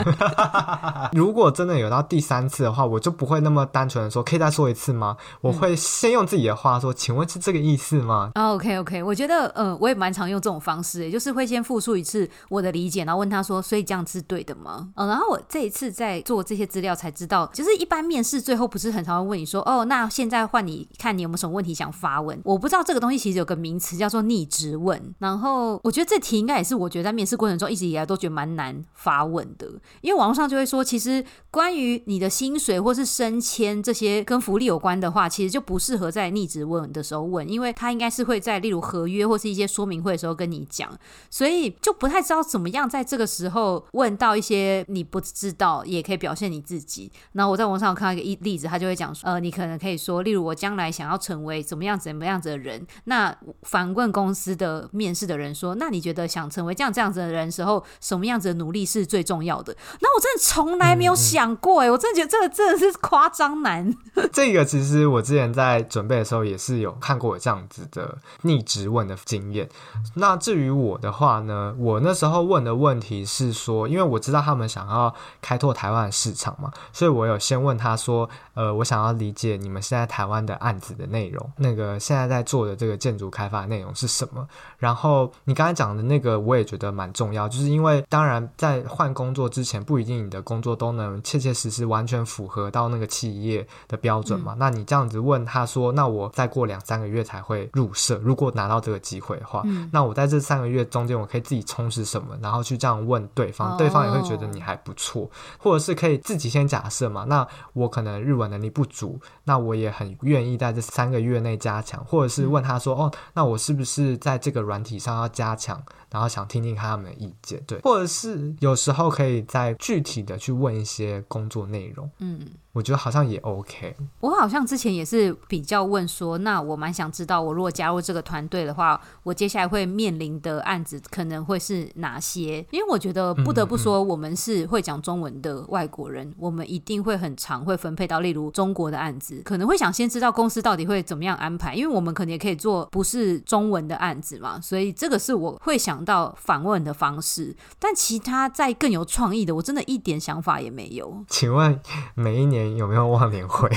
[1.12, 5.16] 如果真的有到第三次的话，我就不会那么单纯的说，可以再说一次吗？
[5.40, 8.30] 我会先用自己的话说，请问是这个意思吗？
[8.34, 14.88] 嗯，OK OK，我觉得呃，我也蛮常用这种方式，就是会先复述一次我的理解，然后问他说，所以这样是对的吗？
[14.96, 22.29] 嗯，然后我这一次在做这些资料才知道，就是一般面试最后不是很常会问你说，哦，那现在换你看你有没有什么问题想发问。
[22.44, 29.66] 我不知道这个东西其实有个名词叫做逆质问，然后我觉得这题应该也是我觉得在面试过程中一直以来都觉得蛮难发问的，
[30.00, 40.90] 因为网络上就会说，其实关于你的薪水或是升迁这些跟福利有关的话，其实就不适合在逆质问的时候问，因为他应该是会在例如合约或是一些说明会的时候跟你讲，
[41.30, 47.10] 所以就不太知道怎么样在这个时候问到一些你不知道也可以表现你自己。
[47.32, 52.86] 然后我在网上看到一个例子，他就会讲说，呃，你可能可以说，例如我将来想要成为怎么样怎么样子的人。
[53.04, 63.92] 那反问公司的面试的人说：“那你觉得想成为这样这样子的人时候，什么样子的努力是最重要的？”那我真的从来没有想过，哎、嗯，我真的觉得这个真的是夸张难。
[64.32, 69.68] 这个其实我之前在准备的时候也是有看过这样子的逆直问的经验。
[70.14, 84.46] 那至于我的话呢，我那时候问的问题是说，因为我知道他们想要开拓台湾市场嘛，所以我有先问他说：“呃，我想要理解你们现在台湾的案子的内容，那个现在在做。”的这个建筑开发内容是什么？
[84.78, 94.52] 然后你刚才讲的那个，我也觉得蛮重要，就是因为当然在换工作之前，不一定你的工作都能切切实实完全符合到那个企业的标准嘛。
[94.54, 102.38] 嗯、那你这样子问他说，那我再过两三个月才会入社，如果拿到这个机会的话，嗯、那我在这三个月中间，我可以自己充实什么？
[102.42, 107.24] 然后去这样问对方，对方也会觉得你还不错，哦、或者是可以自己先假设嘛。
[107.26, 122.40] 那我可能日文能力不足，那我也很愿意在这三个月内加强，或者是问他说：“哦，那我是不是在这个软体上要加强？”然后想听听看他们的意见，对，或者是有时候可以再具体的去问一些工作内容，嗯，
[122.72, 123.94] 我觉得好像也 OK。
[124.20, 132.64] 我好像之前也是比较问说，那我蛮想知道，我如果加入这个团队的话，我接下来会面临的案子可能会是哪些？
[132.70, 151.24] 因为我觉得不得不说，我们是会讲中文的外国人，嗯嗯，我们一定会很常会分配到例如中国的案子，可能会想先知道公司到底会怎么样安排，因为我们可能也可以做不是中文的案子嘛，所以这个是我会想到访问的方式，但其他再更有创意的，我真的一点想法也没有。
[151.28, 151.80] 请问
[152.14, 153.68] 每一年有没有忘年会？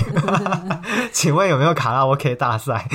[1.11, 2.88] 请问有没有卡拉 OK 大赛？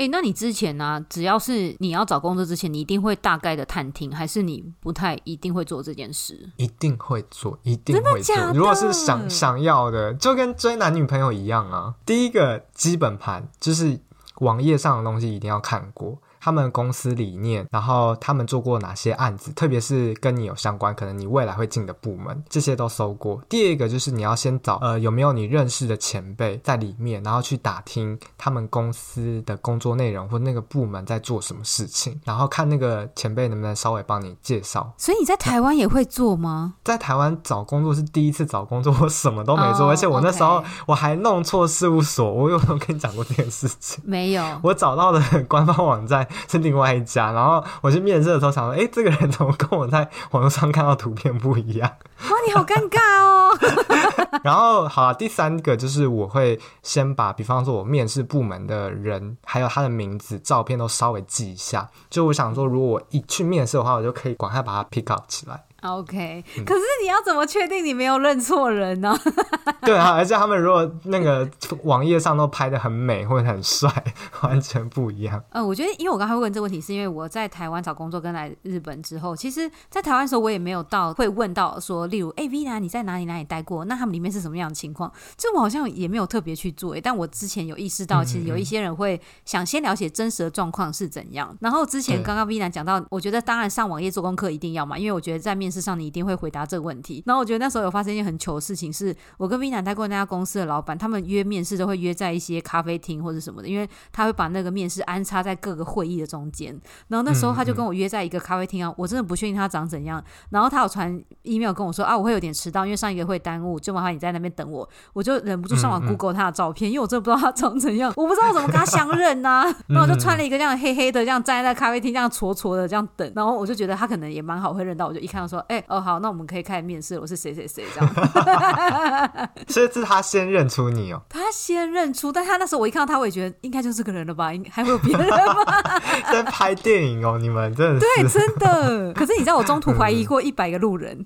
[0.00, 1.06] 哎、欸，那你之前呢、啊？
[1.10, 6.48] 只要是你要找工作之前，你一定会大概的探听，还是你不太一定会做这件事？
[6.56, 8.34] 一定会做，一定会做。
[8.54, 11.94] 如果是想想要的，就跟追男女朋友一样啊。
[12.06, 14.00] 第一个基本盘就是
[14.36, 16.16] 网页上的东西一定要看过。
[16.40, 23.40] 他们公司理念，然后他们做过哪些案子，特别是跟你有相关，可能你未来会进的部门，这些都搜过。
[23.48, 34.92] 第二个就是你要先找呃有没有你认识的前辈在里面，然后去打听他们公司的工作内容或那个部门在做什么事情，然后看那个前辈能不能稍微帮你介绍。
[34.96, 36.74] 所以你在台湾也会做吗？
[36.82, 42.32] 在台湾找工作是第一次找工作，我什么都没做，oh, 而且我那时候我还弄错事务所。
[42.32, 44.02] 我有没有跟你讲过这件事情？
[44.06, 44.42] 没有。
[44.62, 46.26] 我找到的官方网站。
[46.48, 51.90] 是另外一家，然后我去面试的时候想说，哎，这个人怎么跟我在网络上看到图片不一样？
[52.30, 53.50] 哇，你好尴尬哦。
[54.44, 61.88] 然后好了，第三个就是我会先把，比方说我面试部门的人，还有他的名字、照片都稍微记一下。
[62.08, 65.64] 就我想说，如果我一去面试的话，我就可以赶快把它 pick up 起来。
[65.82, 69.16] OK，可是你要怎么确定你没有认错人呢？
[69.82, 71.48] 对啊，而且他们如果那个
[71.84, 73.90] 网页上都拍的很美或者很帅，
[74.42, 75.42] 完全不一样。
[75.50, 83.86] 嗯，我觉得，因为我刚才会问这个问题，是因为我在台湾找工作跟来日本之后，其实，在台湾的时候我也没有到会问到说，例如，哎，Vina，你在哪里哪里待过？
[83.86, 85.10] 那他们里面是什么样的情况？
[85.38, 86.94] 这我好像也没有特别去做。
[87.02, 91.56] 但我之前有意识到，其实有一些人会想先了解真实的状况是怎样。
[91.60, 95.69] 然后之前刚刚 Vina 讲到，我觉得当然上网页做功课一定要嘛，因为我觉得在面。
[95.70, 97.22] 事实上，你一定会回答这个问题。
[97.26, 106.78] 然后我觉得那时候有发生一件很糗的事情，是我跟 Vina 待过那家公司的老板，他们约面试都会约在一些咖啡厅或者什么的，因为他会把那个面试安插在各个会议的中间。
[107.08, 110.22] 然后那时候他就跟我约在一个咖啡厅啊，我真的不确定他长怎样。
[110.50, 114.88] 然后他有传 email 跟我说啊，我会有点迟到，因为上一个会耽误，就麻烦你在那边等我。
[115.12, 119.64] 我就忍不住上网 Google 他的照片，因为我真的不知道他长怎样，我不知道我怎么跟他相认呐。
[119.88, 123.32] 然后我就穿了一个这样黑黑的，这样站在咖啡厅这样戳戳的这样等。
[123.34, 126.00] 然后我就觉得他可能也蛮好会认到，我就一看到说，哎、欸、哦。
[126.00, 127.18] 好，那我们可以开始面试。
[127.18, 128.14] 我是谁谁谁这样。
[129.68, 131.22] 所以是他先认出你哦。
[131.28, 134.52] 他先认出，但他那时候我一看到他，我也觉得应该就是这个人了吧？
[134.52, 135.54] 应还会有别人吗？
[136.32, 139.12] 在拍电影哦，你们真的对，真的。
[139.12, 141.24] 可是你知道，我中途怀疑过一百个路人。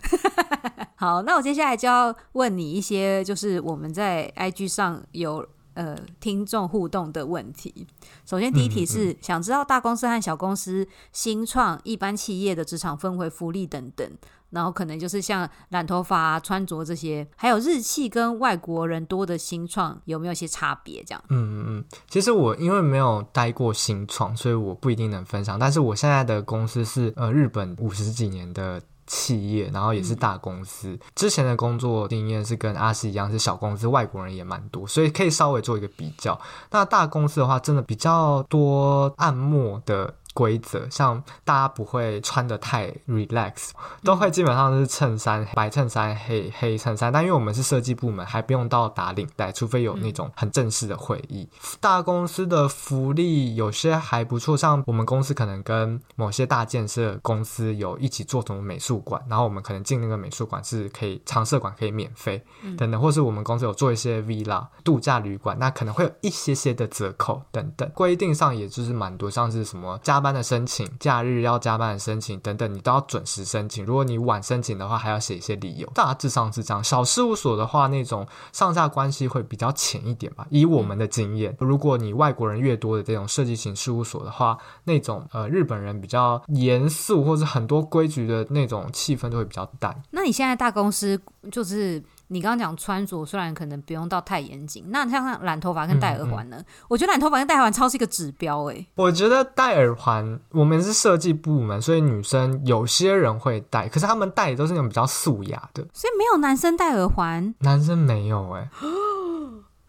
[0.96, 5.46] 好，那我接下来就要问你一些，就是我们在 IG 上有。
[5.74, 7.86] 呃，听众互动的问题。
[8.24, 14.08] 首先，第一题是想知道大公司和小公司、新创、一般企业的职场氛围、福利等等。
[14.50, 21.02] 然后，可能就是像染头发啊、穿着这些，还有日系跟外国人多的新创有没有一些差别？
[21.04, 21.24] 这样。
[21.28, 21.84] 嗯嗯嗯。
[22.08, 25.58] 其实我因为没有待过新创，所以我不一定能分享。
[25.58, 28.80] 但是我现在的公司是呃日本五十几年的。
[29.06, 30.88] 企业，然后也是大公司。
[30.88, 36.40] 嗯、之前的工作经验是跟阿西一样，是小公司，外国人也蛮多，所以可以稍微做一个比较。
[36.70, 40.14] 那大公司的话，真的比较多按摩的。
[40.34, 43.70] 规则像大家不会穿的太 relax，
[44.02, 47.10] 都会基本上是衬衫、白衬衫、黑黑衬衫。
[47.10, 51.48] 但因为我们是设计部门，还不用到打领带，除非有那种很正式的会议。
[51.80, 62.44] 大公司的福利有些还不错，像我们公司可能跟某些大建设公司有一起做什么美术馆，然后我们可能进那个美术馆是可以常设馆可以免费
[62.76, 67.88] 等等，或是我们公司有做一些 villa 度假旅馆，那可能会有一些些的折扣等等。
[67.94, 73.84] 规定上也就是蛮多，像是什么加班的申请，假日要加班的申请等等，你都要准时申请。
[73.84, 75.86] 如果你晚申请的话，还要写一些理由。
[75.94, 76.82] 大致上是这样。
[76.82, 80.46] 小事务所的话，那种上下关系会比较浅一点吧。
[80.48, 89.94] 以我们的经验，如果你外国人越多的这种设计型事务所的话，那种呃日本人比较严肃或者很多规矩的那种气氛都会比较淡。
[90.10, 91.20] 那你现在大公司
[91.52, 92.02] 就是？
[92.28, 96.56] 你刚刚讲穿着，虽然可能不用到太严谨，那像像染头发跟戴耳环呢？
[96.58, 98.86] 嗯嗯、我觉得染头发跟戴耳环超是一个指标哎、欸。
[98.94, 107.54] 我觉得戴耳环，我们是设计部门，所以女生有些人会戴，可是他们戴的都是那种比较素雅的，所以没有男生戴耳环。
[107.60, 108.68] 男生没有哎、欸。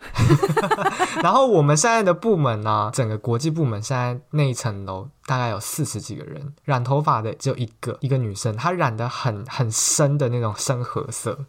[1.23, 11.45] 然后我们现在的部门呢、啊，整个国际部门现在那一层楼大概有四十几个人，染头发的只有一个，一个女生，她染的很很深的那种深褐色。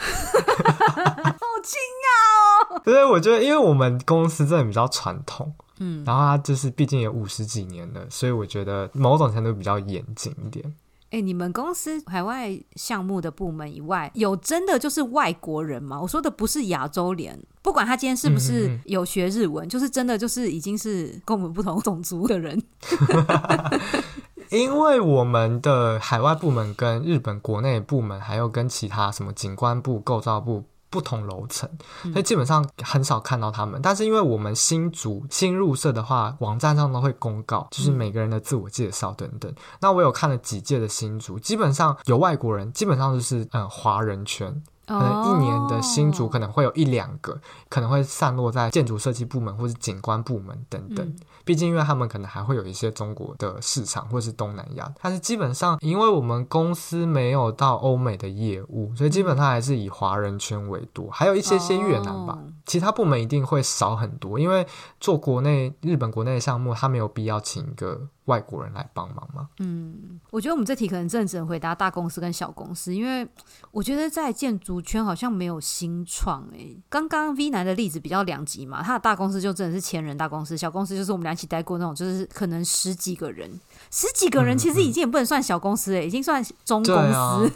[0.00, 2.82] 好惊讶哦！
[2.84, 10.64] 所以我觉得，因为我们公司真的比较传统，嗯，然后它就是毕竟有五十几年了，所以我觉得某种程度比较严谨一点。
[11.12, 16.00] 哎、欸，你们公司海外项目的部门以外，有真的就是外国人吗？
[16.00, 22.62] 我说的不是亚洲脸，不管他今天是不是有学日文，嗯嗯，就是真的就是已经是跟我们不同种族的人。
[24.50, 30.64] 因为我们的海外部门跟日本国内部门，还有跟其他什么景观部、构造部。
[30.92, 31.70] 不同楼层，
[32.02, 33.80] 所以基本上很少看到他们。
[33.80, 39.48] 嗯、但是因为我们新组新入社的话，网站上都会公告，就是每个人的自我介绍等等。
[39.52, 44.52] 嗯、那我有看了几届的新组，基本上有外国人，基本上就是嗯华人圈。
[44.84, 51.14] 可能一年的新组可能会有一两个，可能会散落在建筑设计部门或是景观部门等等。
[51.44, 62.38] 毕竟因为他们可能还会有一些中国的市场或是东南亚，但是基本上因为我们公司没有到欧美的业务，所以基本上还是以华人圈为多，还有一些些越南吧。
[62.70, 64.64] 其他部门一定会少很多，因为
[65.00, 68.08] 做国内日本国内的项目，他没有必要请一个。
[68.26, 69.48] 外国人来帮忙嘛？
[69.58, 73.26] 嗯，我觉得我们这题可能真的只能回答大公司跟小公司，因为
[73.72, 76.80] 我觉得在建筑圈好像没有新创诶。
[76.88, 83.50] 刚刚 V 男的例子比较两极嘛，他的大公司就真的是前人大公司，小公司就是我们俩一起待过那种，就是可能十几个人，
[83.90, 87.52] 十几个人其实已经也不能算小公司了，已经算中公司。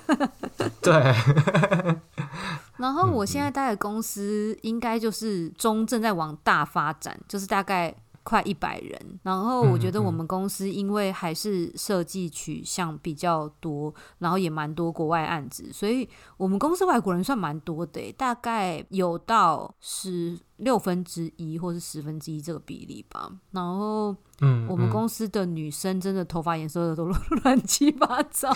[0.82, 0.92] 对。
[0.92, 1.96] 对
[2.76, 7.94] 然后我现在待的公司应该就是中正在往大发展，就是大概。
[8.26, 16.08] 快一百人，然后我觉得我们公司因为还是设计取向比较多，嗯嗯、然后也蛮多国外案子，所以
[16.38, 23.30] 我们公司外国人算蛮多的，大概有到十六分之一或是十分之一这个比例吧。
[23.50, 27.06] 然后，嗯，我们公司的女生真的头发颜色都
[27.42, 28.54] 乱 七八糟，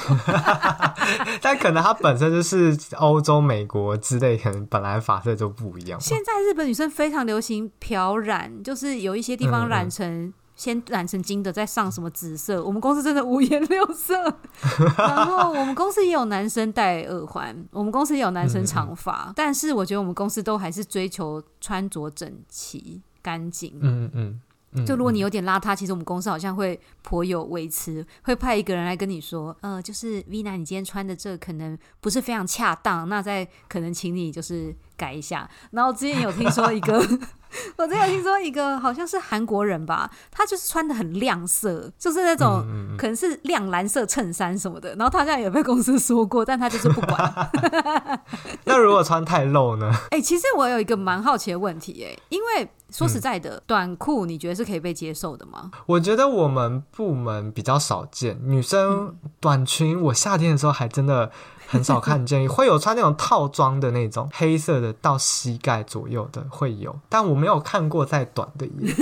[1.43, 5.99] 但可能她本身就是欧洲、美国之类，可能本来发色就不一样。
[6.01, 10.33] 现在日本女生非常流行漂染，就是有一些地方染成。
[10.59, 12.61] 先染成金的，再上什么紫色？
[12.65, 14.21] 我们公司真的五颜六色。
[14.99, 19.27] 然后我们公司也有男生戴耳环，我们公司也有男生长发。
[19.29, 23.79] 嗯嗯，但是我觉得我们公司都还是追求穿着整齐、干净。
[23.81, 24.41] 嗯嗯。
[24.87, 35.49] 就如果你有点邋遢，其实我们公司好像会颇有维持，会派一个人来跟你说，呃，就是 V 男，你今天穿的这可能不是非常恰当，那再可能请你就是改一下。
[35.71, 37.03] 然后之前有听说一个，
[37.77, 42.65] 我之前有听说一个好像是韩国人吧，他就是穿的很亮色，就是那种
[42.97, 44.91] 可能是亮蓝色衬衫什么的。
[44.97, 47.51] 然后他好像也被公司说过，但他就是不管。
[48.65, 49.91] 那如果穿太露呢？
[50.11, 52.69] 哎、欸，其实我有一个蛮好奇的问题、欸，哎，因为。
[52.91, 55.71] 说实在的，嗯、短裤你觉得是可以被接受的吗？
[55.85, 61.31] 我觉得我们部门比较少见女生短裙，我夏天的时候还真的
[61.71, 68.95] 很少看见，会有穿那种套装的那种黑色的到膝盖左右的会有，但我没有看过再短的耶。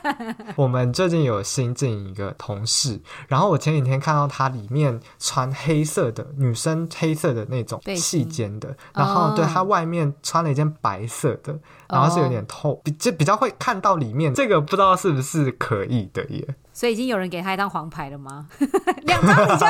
[0.54, 11.58] 我们最近有新进一个同事，然后我前几天看到他里面穿黑色的女生黑色的那种细肩的，然后对他外面穿了一件白色的。
[11.90, 16.56] 然后是有点透，比就比较会看到里面，这个不知道是不是可以的耶。
[16.72, 18.48] 所以已经有人给他一张黄牌了吗？
[19.02, 19.66] 两张比较。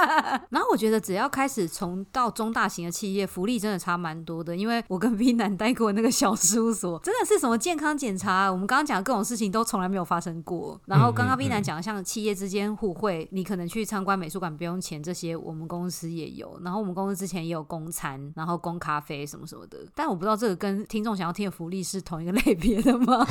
[0.48, 4.56] 然后我觉得只要开始从到中大型的企业，福利真的差蛮多的。
[4.56, 10.80] 因为我跟 V 男待过那个小事务所，真的是什么健康检查，我们刚刚讲的各种事情都从来没有发生过。
[10.86, 16.58] 然后刚刚 V 男讲的像企业之间互惠，你可能去参观美术馆不用钱，这些我们公司也有。
[16.64, 19.78] 然后我们公司之前也有公餐，然后公咖啡什么什么的。
[19.94, 23.26] 但我不知道这个跟听众想要听的福利是同一个类别的吗？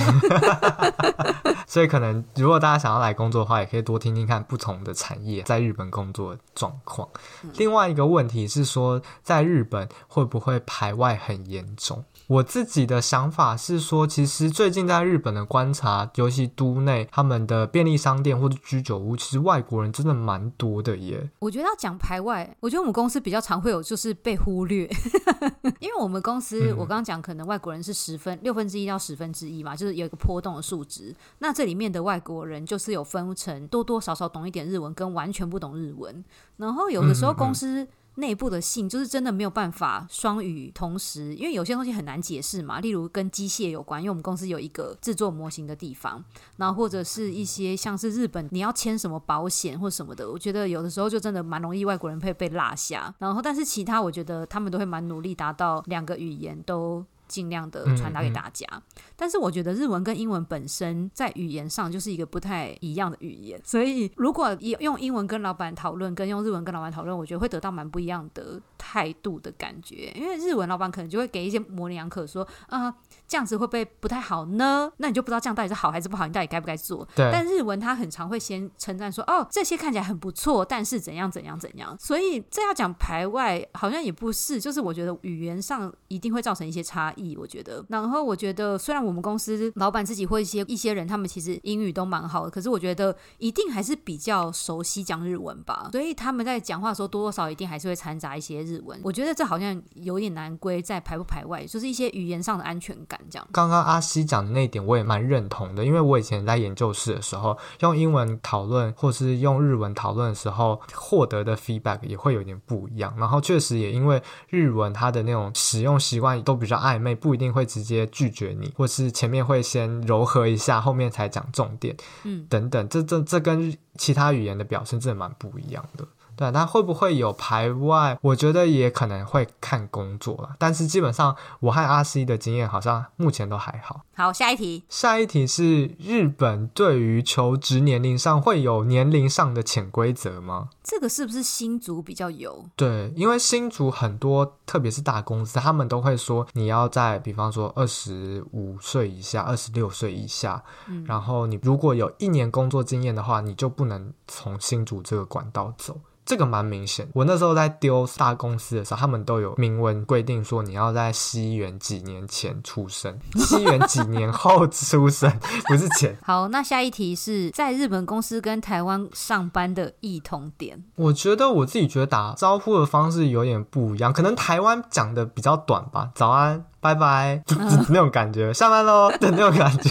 [1.67, 3.15] 所以可能如果大家想要来。
[3.15, 7.07] 工作的话，也可以多听听看不同的产业在日本工作的状况。
[7.43, 12.03] 嗯、另外一个问题是说，在日本会不会排外很严重？
[12.27, 21.29] 我自己的想法是说，其实最近在日本的观察，尤其都内他们的便利商店或者居酒屋，其实外国人真的蛮多的耶。
[21.39, 24.89] 我觉得要讲排外，我觉得我们公司比较常会有就是被忽略，
[25.79, 31.15] 因为我们公司、嗯、我刚刚讲可能外国人是十分六分之一到十分之一嘛，就是有一个波动的数值。
[31.39, 36.23] 那这里面的外国人就是有分成多多少少懂一点日文跟完全不懂日文，
[36.57, 37.83] 然后有的时候公司、嗯。
[37.83, 42.79] 嗯内部的性就是真的没有办法双语同时，因为有些东西很难解释嘛。
[42.79, 46.23] 例如跟机械有关，因为我们公司有一个制作模型的地方，
[46.57, 53.13] 然后或者是一些像是日本你要签什么保险或什么的，我觉得有的时候就真的蛮容易外国人会被落下。
[53.19, 58.65] 然后但是其他我觉得他们都会蛮努力达到两个语言都尽量的传达给大家。
[58.71, 58.81] 嗯嗯，
[59.15, 68.59] 但是我觉得日文跟英文本身在语言上就是一个不太一样的语言，所以如果用英文跟老板讨论，跟用日文跟老板讨论，我觉得会得到蛮不一样的
[68.95, 70.09] 态度的感觉。
[70.15, 72.95] 因为日文老板可能就会给一些模棱两可，说啊、呃、
[73.27, 74.89] 这样子会不会不太好呢？
[74.97, 77.05] 那你就不知道这样到底是好还是不好，你到底该不该做？
[77.13, 77.29] 对。
[77.29, 81.93] 但日文他很常会先称赞说，哦，这些看起来很不错，但是怎样怎样怎样。
[81.99, 87.35] 所以这要讲排外，好像也不是，就是我觉得语言上一定会造成一些差异。
[87.35, 95.89] 我觉得，然后我觉得，虽然我们公司老板自己或一些一些人，他们其实英语都蛮好的，可是我觉得一定还是比较熟悉讲日文吧。
[95.91, 98.84] 所以他们在讲话的时候，多多少少一定还是会掺杂一些日文。
[99.03, 103.47] 我觉得这好像有点难归在排不排外，就是一些语言上的安全感这样。
[103.51, 113.13] 刚刚阿西讲的那一点，我也蛮认同的，因为我以前在研究室的时候，用英文讨论或是用日文讨论的时候，获得的 feedback 也会有点不一样。
[113.17, 126.05] 然后确实也因为日文它的那种使用习惯都比较暧昧，不一定会直接拒绝你，或是前面会先柔和一下，后面才讲重点，嗯，等等，这这这跟其他语言的表现真的蛮不一样的。
[126.35, 128.17] 对，那会不会有排外？
[128.21, 134.01] 我觉得也可能会看工作了，但是基本上我和阿 C 的经验好像目前都还好。
[134.15, 134.83] 好，下一题。
[134.89, 140.69] 下一题是日本对于求职年龄上会有年龄上的潜规则吗？
[140.83, 142.65] 这个是不是新竹比较有？
[142.75, 155.97] 对，因为新竹很多，特别是大公司，他们都会说你要在，比方说二十五岁以下、二十六岁以下，嗯，然后你如果有一年工作经验的话，你就不能从新竹这个管道走。
[156.25, 165.31] 这个蛮明显，我那时候在丢大公司的时候，他们都有明文规定说，你要在西元几年前出生，西元几年后出生，
[165.69, 166.17] 不是前。
[166.23, 170.83] 好，那下一题是在日本公司跟台湾上班的异同点。
[170.95, 176.65] 我觉得我自己觉得打招呼的方式有点不一样，可能台湾讲的比较短吧，早安。
[176.81, 177.41] 拜拜，
[177.89, 179.89] 那种感觉，下班喽的那种感觉。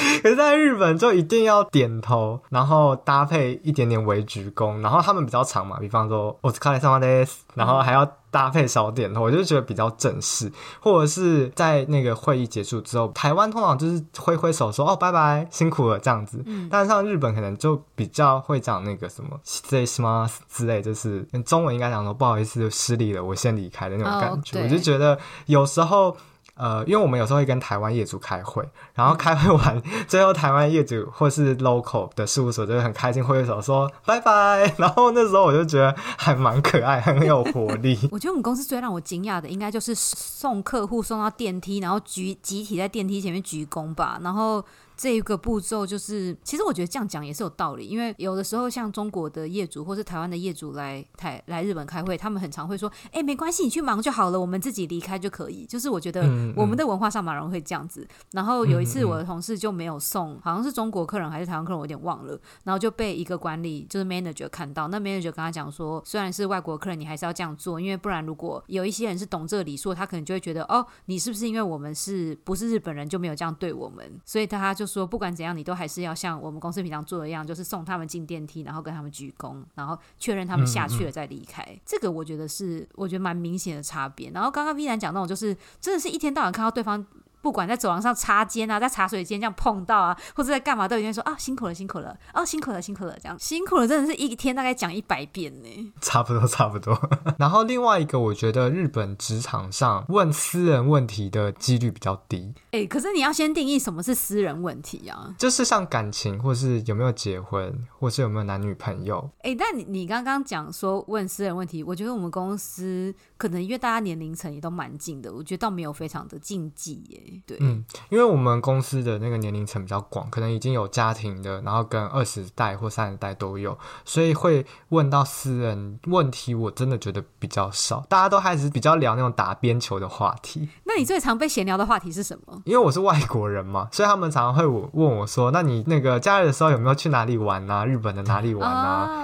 [0.21, 10.51] 可是，在日本就一定要点头，然后搭配一点点微鞠躬，然后他们比较长嘛，比方说お疲れ様です，然后还要搭配小点头，我就觉得比较正式。
[10.79, 16.41] 或者是在那个会议结束之后，台湾通常就是挥挥手说哦拜拜，辛苦了这样子。
[16.45, 24.59] 嗯，但是像日本可能就比较会讲那个什么失礼します之类，就是中文应该讲说不好意思，失礼了，我先离开的那种感觉。
[24.59, 25.17] 哦，我就觉得
[25.47, 26.15] 有时候。
[26.56, 34.74] 呃，因为我们有时候会跟台湾业主开会，然后开会完，最后台湾业主或是 local 的事务所就会很开心，挥挥手说拜拜。
[34.78, 37.98] 然后那时候我就觉得还蛮可爱，很有活力。
[38.10, 44.64] 我觉得我们公司最让我惊讶的，应该就是送客户送到电梯，然后举集体在电梯前面鞠躬吧，然后。
[44.96, 56.22] 这一个步骤就是，其实我觉得这样讲也是有道理，因为有的时候像中国的业主或是台湾的业主来台来日本开会，他们很常会说：“哎，没关系，你去忙就好了，我们自己离开就可以。”就是我觉得
[56.56, 58.08] 我们的文化上蛮容易会这样子。
[58.32, 62.40] 然后有一次我的同事就没有送，好像是中国客人还是台湾客人，我有点忘了。
[62.64, 74.18] 然后就被一个管理就是 manager 看到，那 manager 跟他讲说：“虽然是外国客人，你还是要这样做，因为不然如果有一些人是懂这礼数，他可能就会觉得哦，你是不是因为我们是不是日本人就没有这样对我们？
[74.24, 81.62] 所以他就。”说不管怎样，你都还是要像我们公司平常做的一样，就是送他们进电梯，然后跟他们鞠躬，然后确认他们下去了再离开。
[81.62, 81.80] 嗯嗯。
[81.84, 84.30] 这个我觉得是我觉得蛮明显的差别。
[84.30, 87.04] 然后刚刚 V 然讲那种，就是真的是一天到晚看到对方。
[87.46, 95.92] 不管在走廊上擦肩啊，在茶水间这样碰到啊，或者在干嘛，都有人说啊，辛苦了，辛苦了，哦，辛苦了，辛苦了，这样辛苦了，真的是一天大概讲一百遍呢。
[96.00, 97.00] 差不多，差不多。
[97.38, 102.52] 然后另外一个，我觉得日本职场上问私人问题的几率比较低。
[102.72, 105.32] 哎、欸，可是你要先定义什么是私人问题啊？
[105.38, 109.30] 就是像感情，或是有没有结婚，或是有没有男女朋友。
[109.42, 117.35] 哎、欸，但你你刚刚讲说问私人问题，我觉得我们公司可能因为大家年龄层也都蛮近的，我觉得倒没有非常的禁忌耶。
[117.46, 117.84] 对，嗯。
[118.08, 128.04] 因为我们公司的那个年龄层比较广，可能已经有家庭的，然后跟二十代或三十代都有，所以会问到私人问题，我真的觉得比较少。
[128.08, 130.68] 大家都还是比较聊那种打边球的话题。
[130.84, 132.62] 那你最常被闲聊的话题是什么？
[132.64, 137.84] 因为我是外国人嘛，所以他们常常会问我说：“那你那个假日的时候有没有去哪里玩啊？
[137.84, 139.22] 日本的哪里玩啊？”哦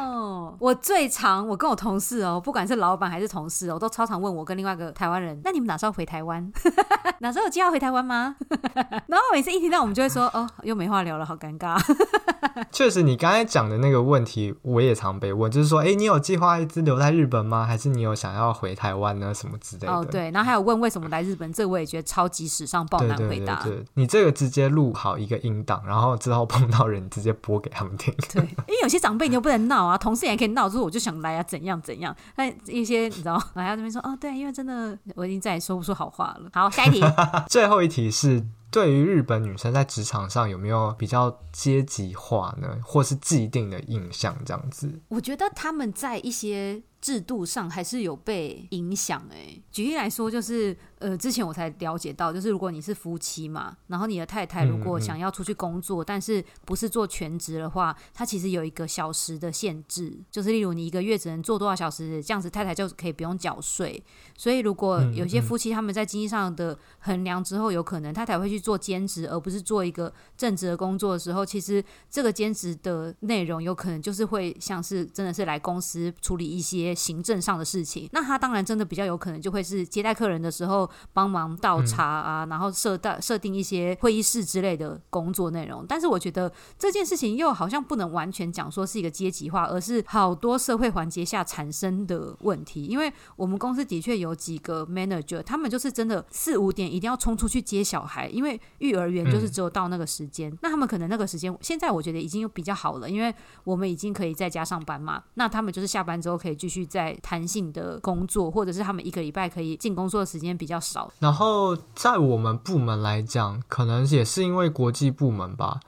[0.58, 6.52] 我最常，我跟我同事哦，不管是老板还是同事哦，都超常问我跟另外一个台湾人，那你们哪时候回台湾？
[7.18, 8.36] 哪时候有计划回台湾吗？
[9.06, 11.80] 然后每次一听到，我们就会说，哦，又没话聊了，好尴尬。
[12.70, 17.64] 确实，你刚才讲的那个问题，我也常被问，就是说，哎，你有计划一直留在日本吗？
[17.64, 19.32] 还是你有想要回台湾呢？
[19.32, 19.92] 什么之类的。
[19.92, 23.62] 哦，对，然后还有问为什么来日本，这个我也觉得超级史上爆难回答。
[23.62, 28.14] 对，对，你这个直接录好一个音档，然后之后碰到人直接播给他们听。
[28.32, 30.42] 对，因为有些长辈你又不能闹啊，同事也可以。
[30.42, 32.14] 见到之后我就想来啊，怎样怎样。
[32.34, 36.50] 但一些你知道，来到这边说哦，对，因为真的我已经再也说不出好话了。
[36.52, 37.00] 好，下一题，
[37.48, 38.44] 最后问题是。
[38.72, 44.98] 对于日本女生在职场上有没有比较阶级化呢，或是既定的印象这样子？
[45.08, 46.82] 我觉得他们在一些。
[47.02, 49.60] 制度上还是有被影响哎。
[49.72, 64.00] 举例来说，就是呃，之前我才了解到，就是如果你是夫妻嘛，然后你的太太如果想要出去工作，嗯嗯，但是不是做全职的话，它其实有一个小时的限制，就是例如你一个月只能做多少小时，这样子太太就可以不用缴税。
[64.36, 76.91] 所以如果有些夫妻他们在经济上的衡量之后，有可能太太会去做兼职，而不是做一个正职的工作的时候，其实这个兼职的内容有可能就是会像是真的是来公司处理一些。
[76.94, 85.84] 行政上的事情，那他当然真的比较有可能就会是接待客人的时候帮忙倒茶啊，嗯、然后设定设定一些会议室之类的工作内容。
[85.88, 92.86] 但是我觉得这件事情又好像不能完全讲说是一个阶级化，而是好多社会环节下产生的问题。
[92.86, 100.50] 因为我们公司的确有几个 manager，他们就是真的四五点一定要冲出去接小孩，因为幼儿园就是只有到那个时间。
[100.50, 103.34] 嗯、那他们可能那个时间现在我觉得已经有比较好了，因为
[103.64, 105.22] 我们已经可以在家上班嘛。
[105.34, 106.81] 那他们就是下班之后可以继续。
[106.84, 111.10] 在弹性的工作，或者是他们一个礼拜可以进工作的时间比较少。
[111.18, 115.80] 然后在我们部门来讲，可能也是因为国际部门吧，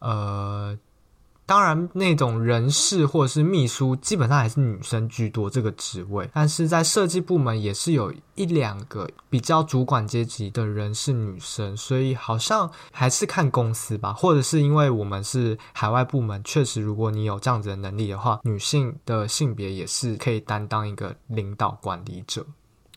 [0.00, 0.78] 呃。
[1.50, 6.30] 当然，那种人事或者是秘书，基本上还是女生居多这个职位。
[6.32, 22.46] 但是在设计部门，也是有一两个比较主管阶级的人是女生，所以好像还是看公司吧，或者是因为我们是海外部门，确实如果你有这样子的能力的话，女性的性别也是可以担当一个领导管理者。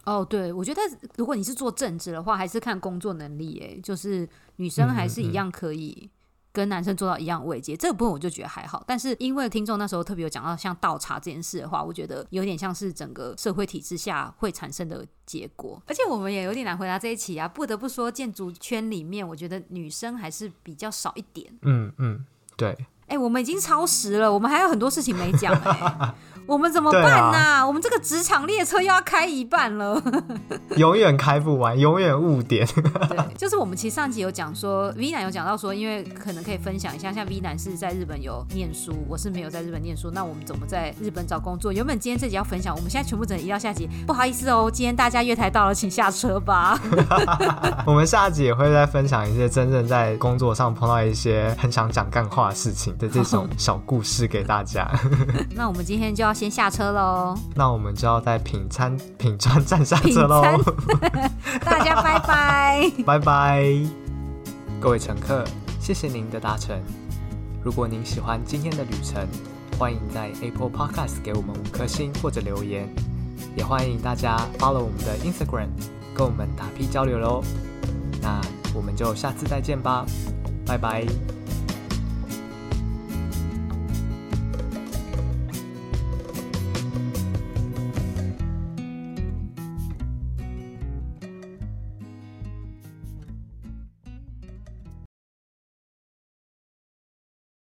[0.03, 0.81] 哦，对，我觉得
[1.15, 5.97] 如果你是做正职的话，还是看工作能力，诶，就是女生还是一样可以。
[5.97, 6.09] 嗯嗯
[6.53, 8.83] 跟男生做到一样位阶，这个部分我就觉得还好。
[8.85, 15.81] 但是因为听众那时候特别有讲到像倒茶这件事的话，我觉得有点像是整个社会体制下会产生的结果。
[15.87, 17.47] 而且我们也有点难回答这一期啊。
[17.47, 21.51] 不得不说，建筑圈里面，我觉得女生还是比较少一点。
[21.63, 22.23] 嗯嗯，
[22.55, 22.69] 对。
[23.07, 26.13] 哎、欸，我们已经超时了，我们还有很多事情没讲哎。
[26.45, 27.53] 我们怎么办呢、啊？
[27.53, 30.01] 啊、我们这个职场列车又要开一半了，
[30.75, 32.67] 永远开不完，永远误点。
[32.67, 41.71] 对，就是我们其实上集有讲说，V 男有讲到说，因为可能可以分享一下，像 V 男是在日本有念书，我是没有在日本念书，那我们怎么在日本找工作？
[41.71, 46.77] 原本今天这集要分享，我们现在全部整移到下集，不好意思哦，今天大家月台到了，请下车吧。
[47.87, 54.89] 我们下集也会再分享一些真正在工作上碰到一些很想讲干话的事情的这种小故事给大家。
[55.55, 56.32] 那我们今天就要。
[56.33, 60.41] 先下车喽，那我们就要在品餐品川站下车喽。
[61.63, 63.63] 大家拜拜， 拜拜，
[64.81, 65.45] 各位乘客，
[65.79, 66.81] 谢谢您的搭乘。
[67.63, 69.27] 如果您喜欢今天的旅程，
[69.77, 72.89] 欢迎在 Apple Podcast 给我们五颗星或者留言，
[73.55, 75.67] 也欢迎大家 follow 我们的 Instagram，
[76.15, 77.43] 跟我们打屁交流喽。
[78.21, 78.41] 那
[78.73, 80.05] 我们就下次再见吧，
[80.65, 81.05] 拜拜。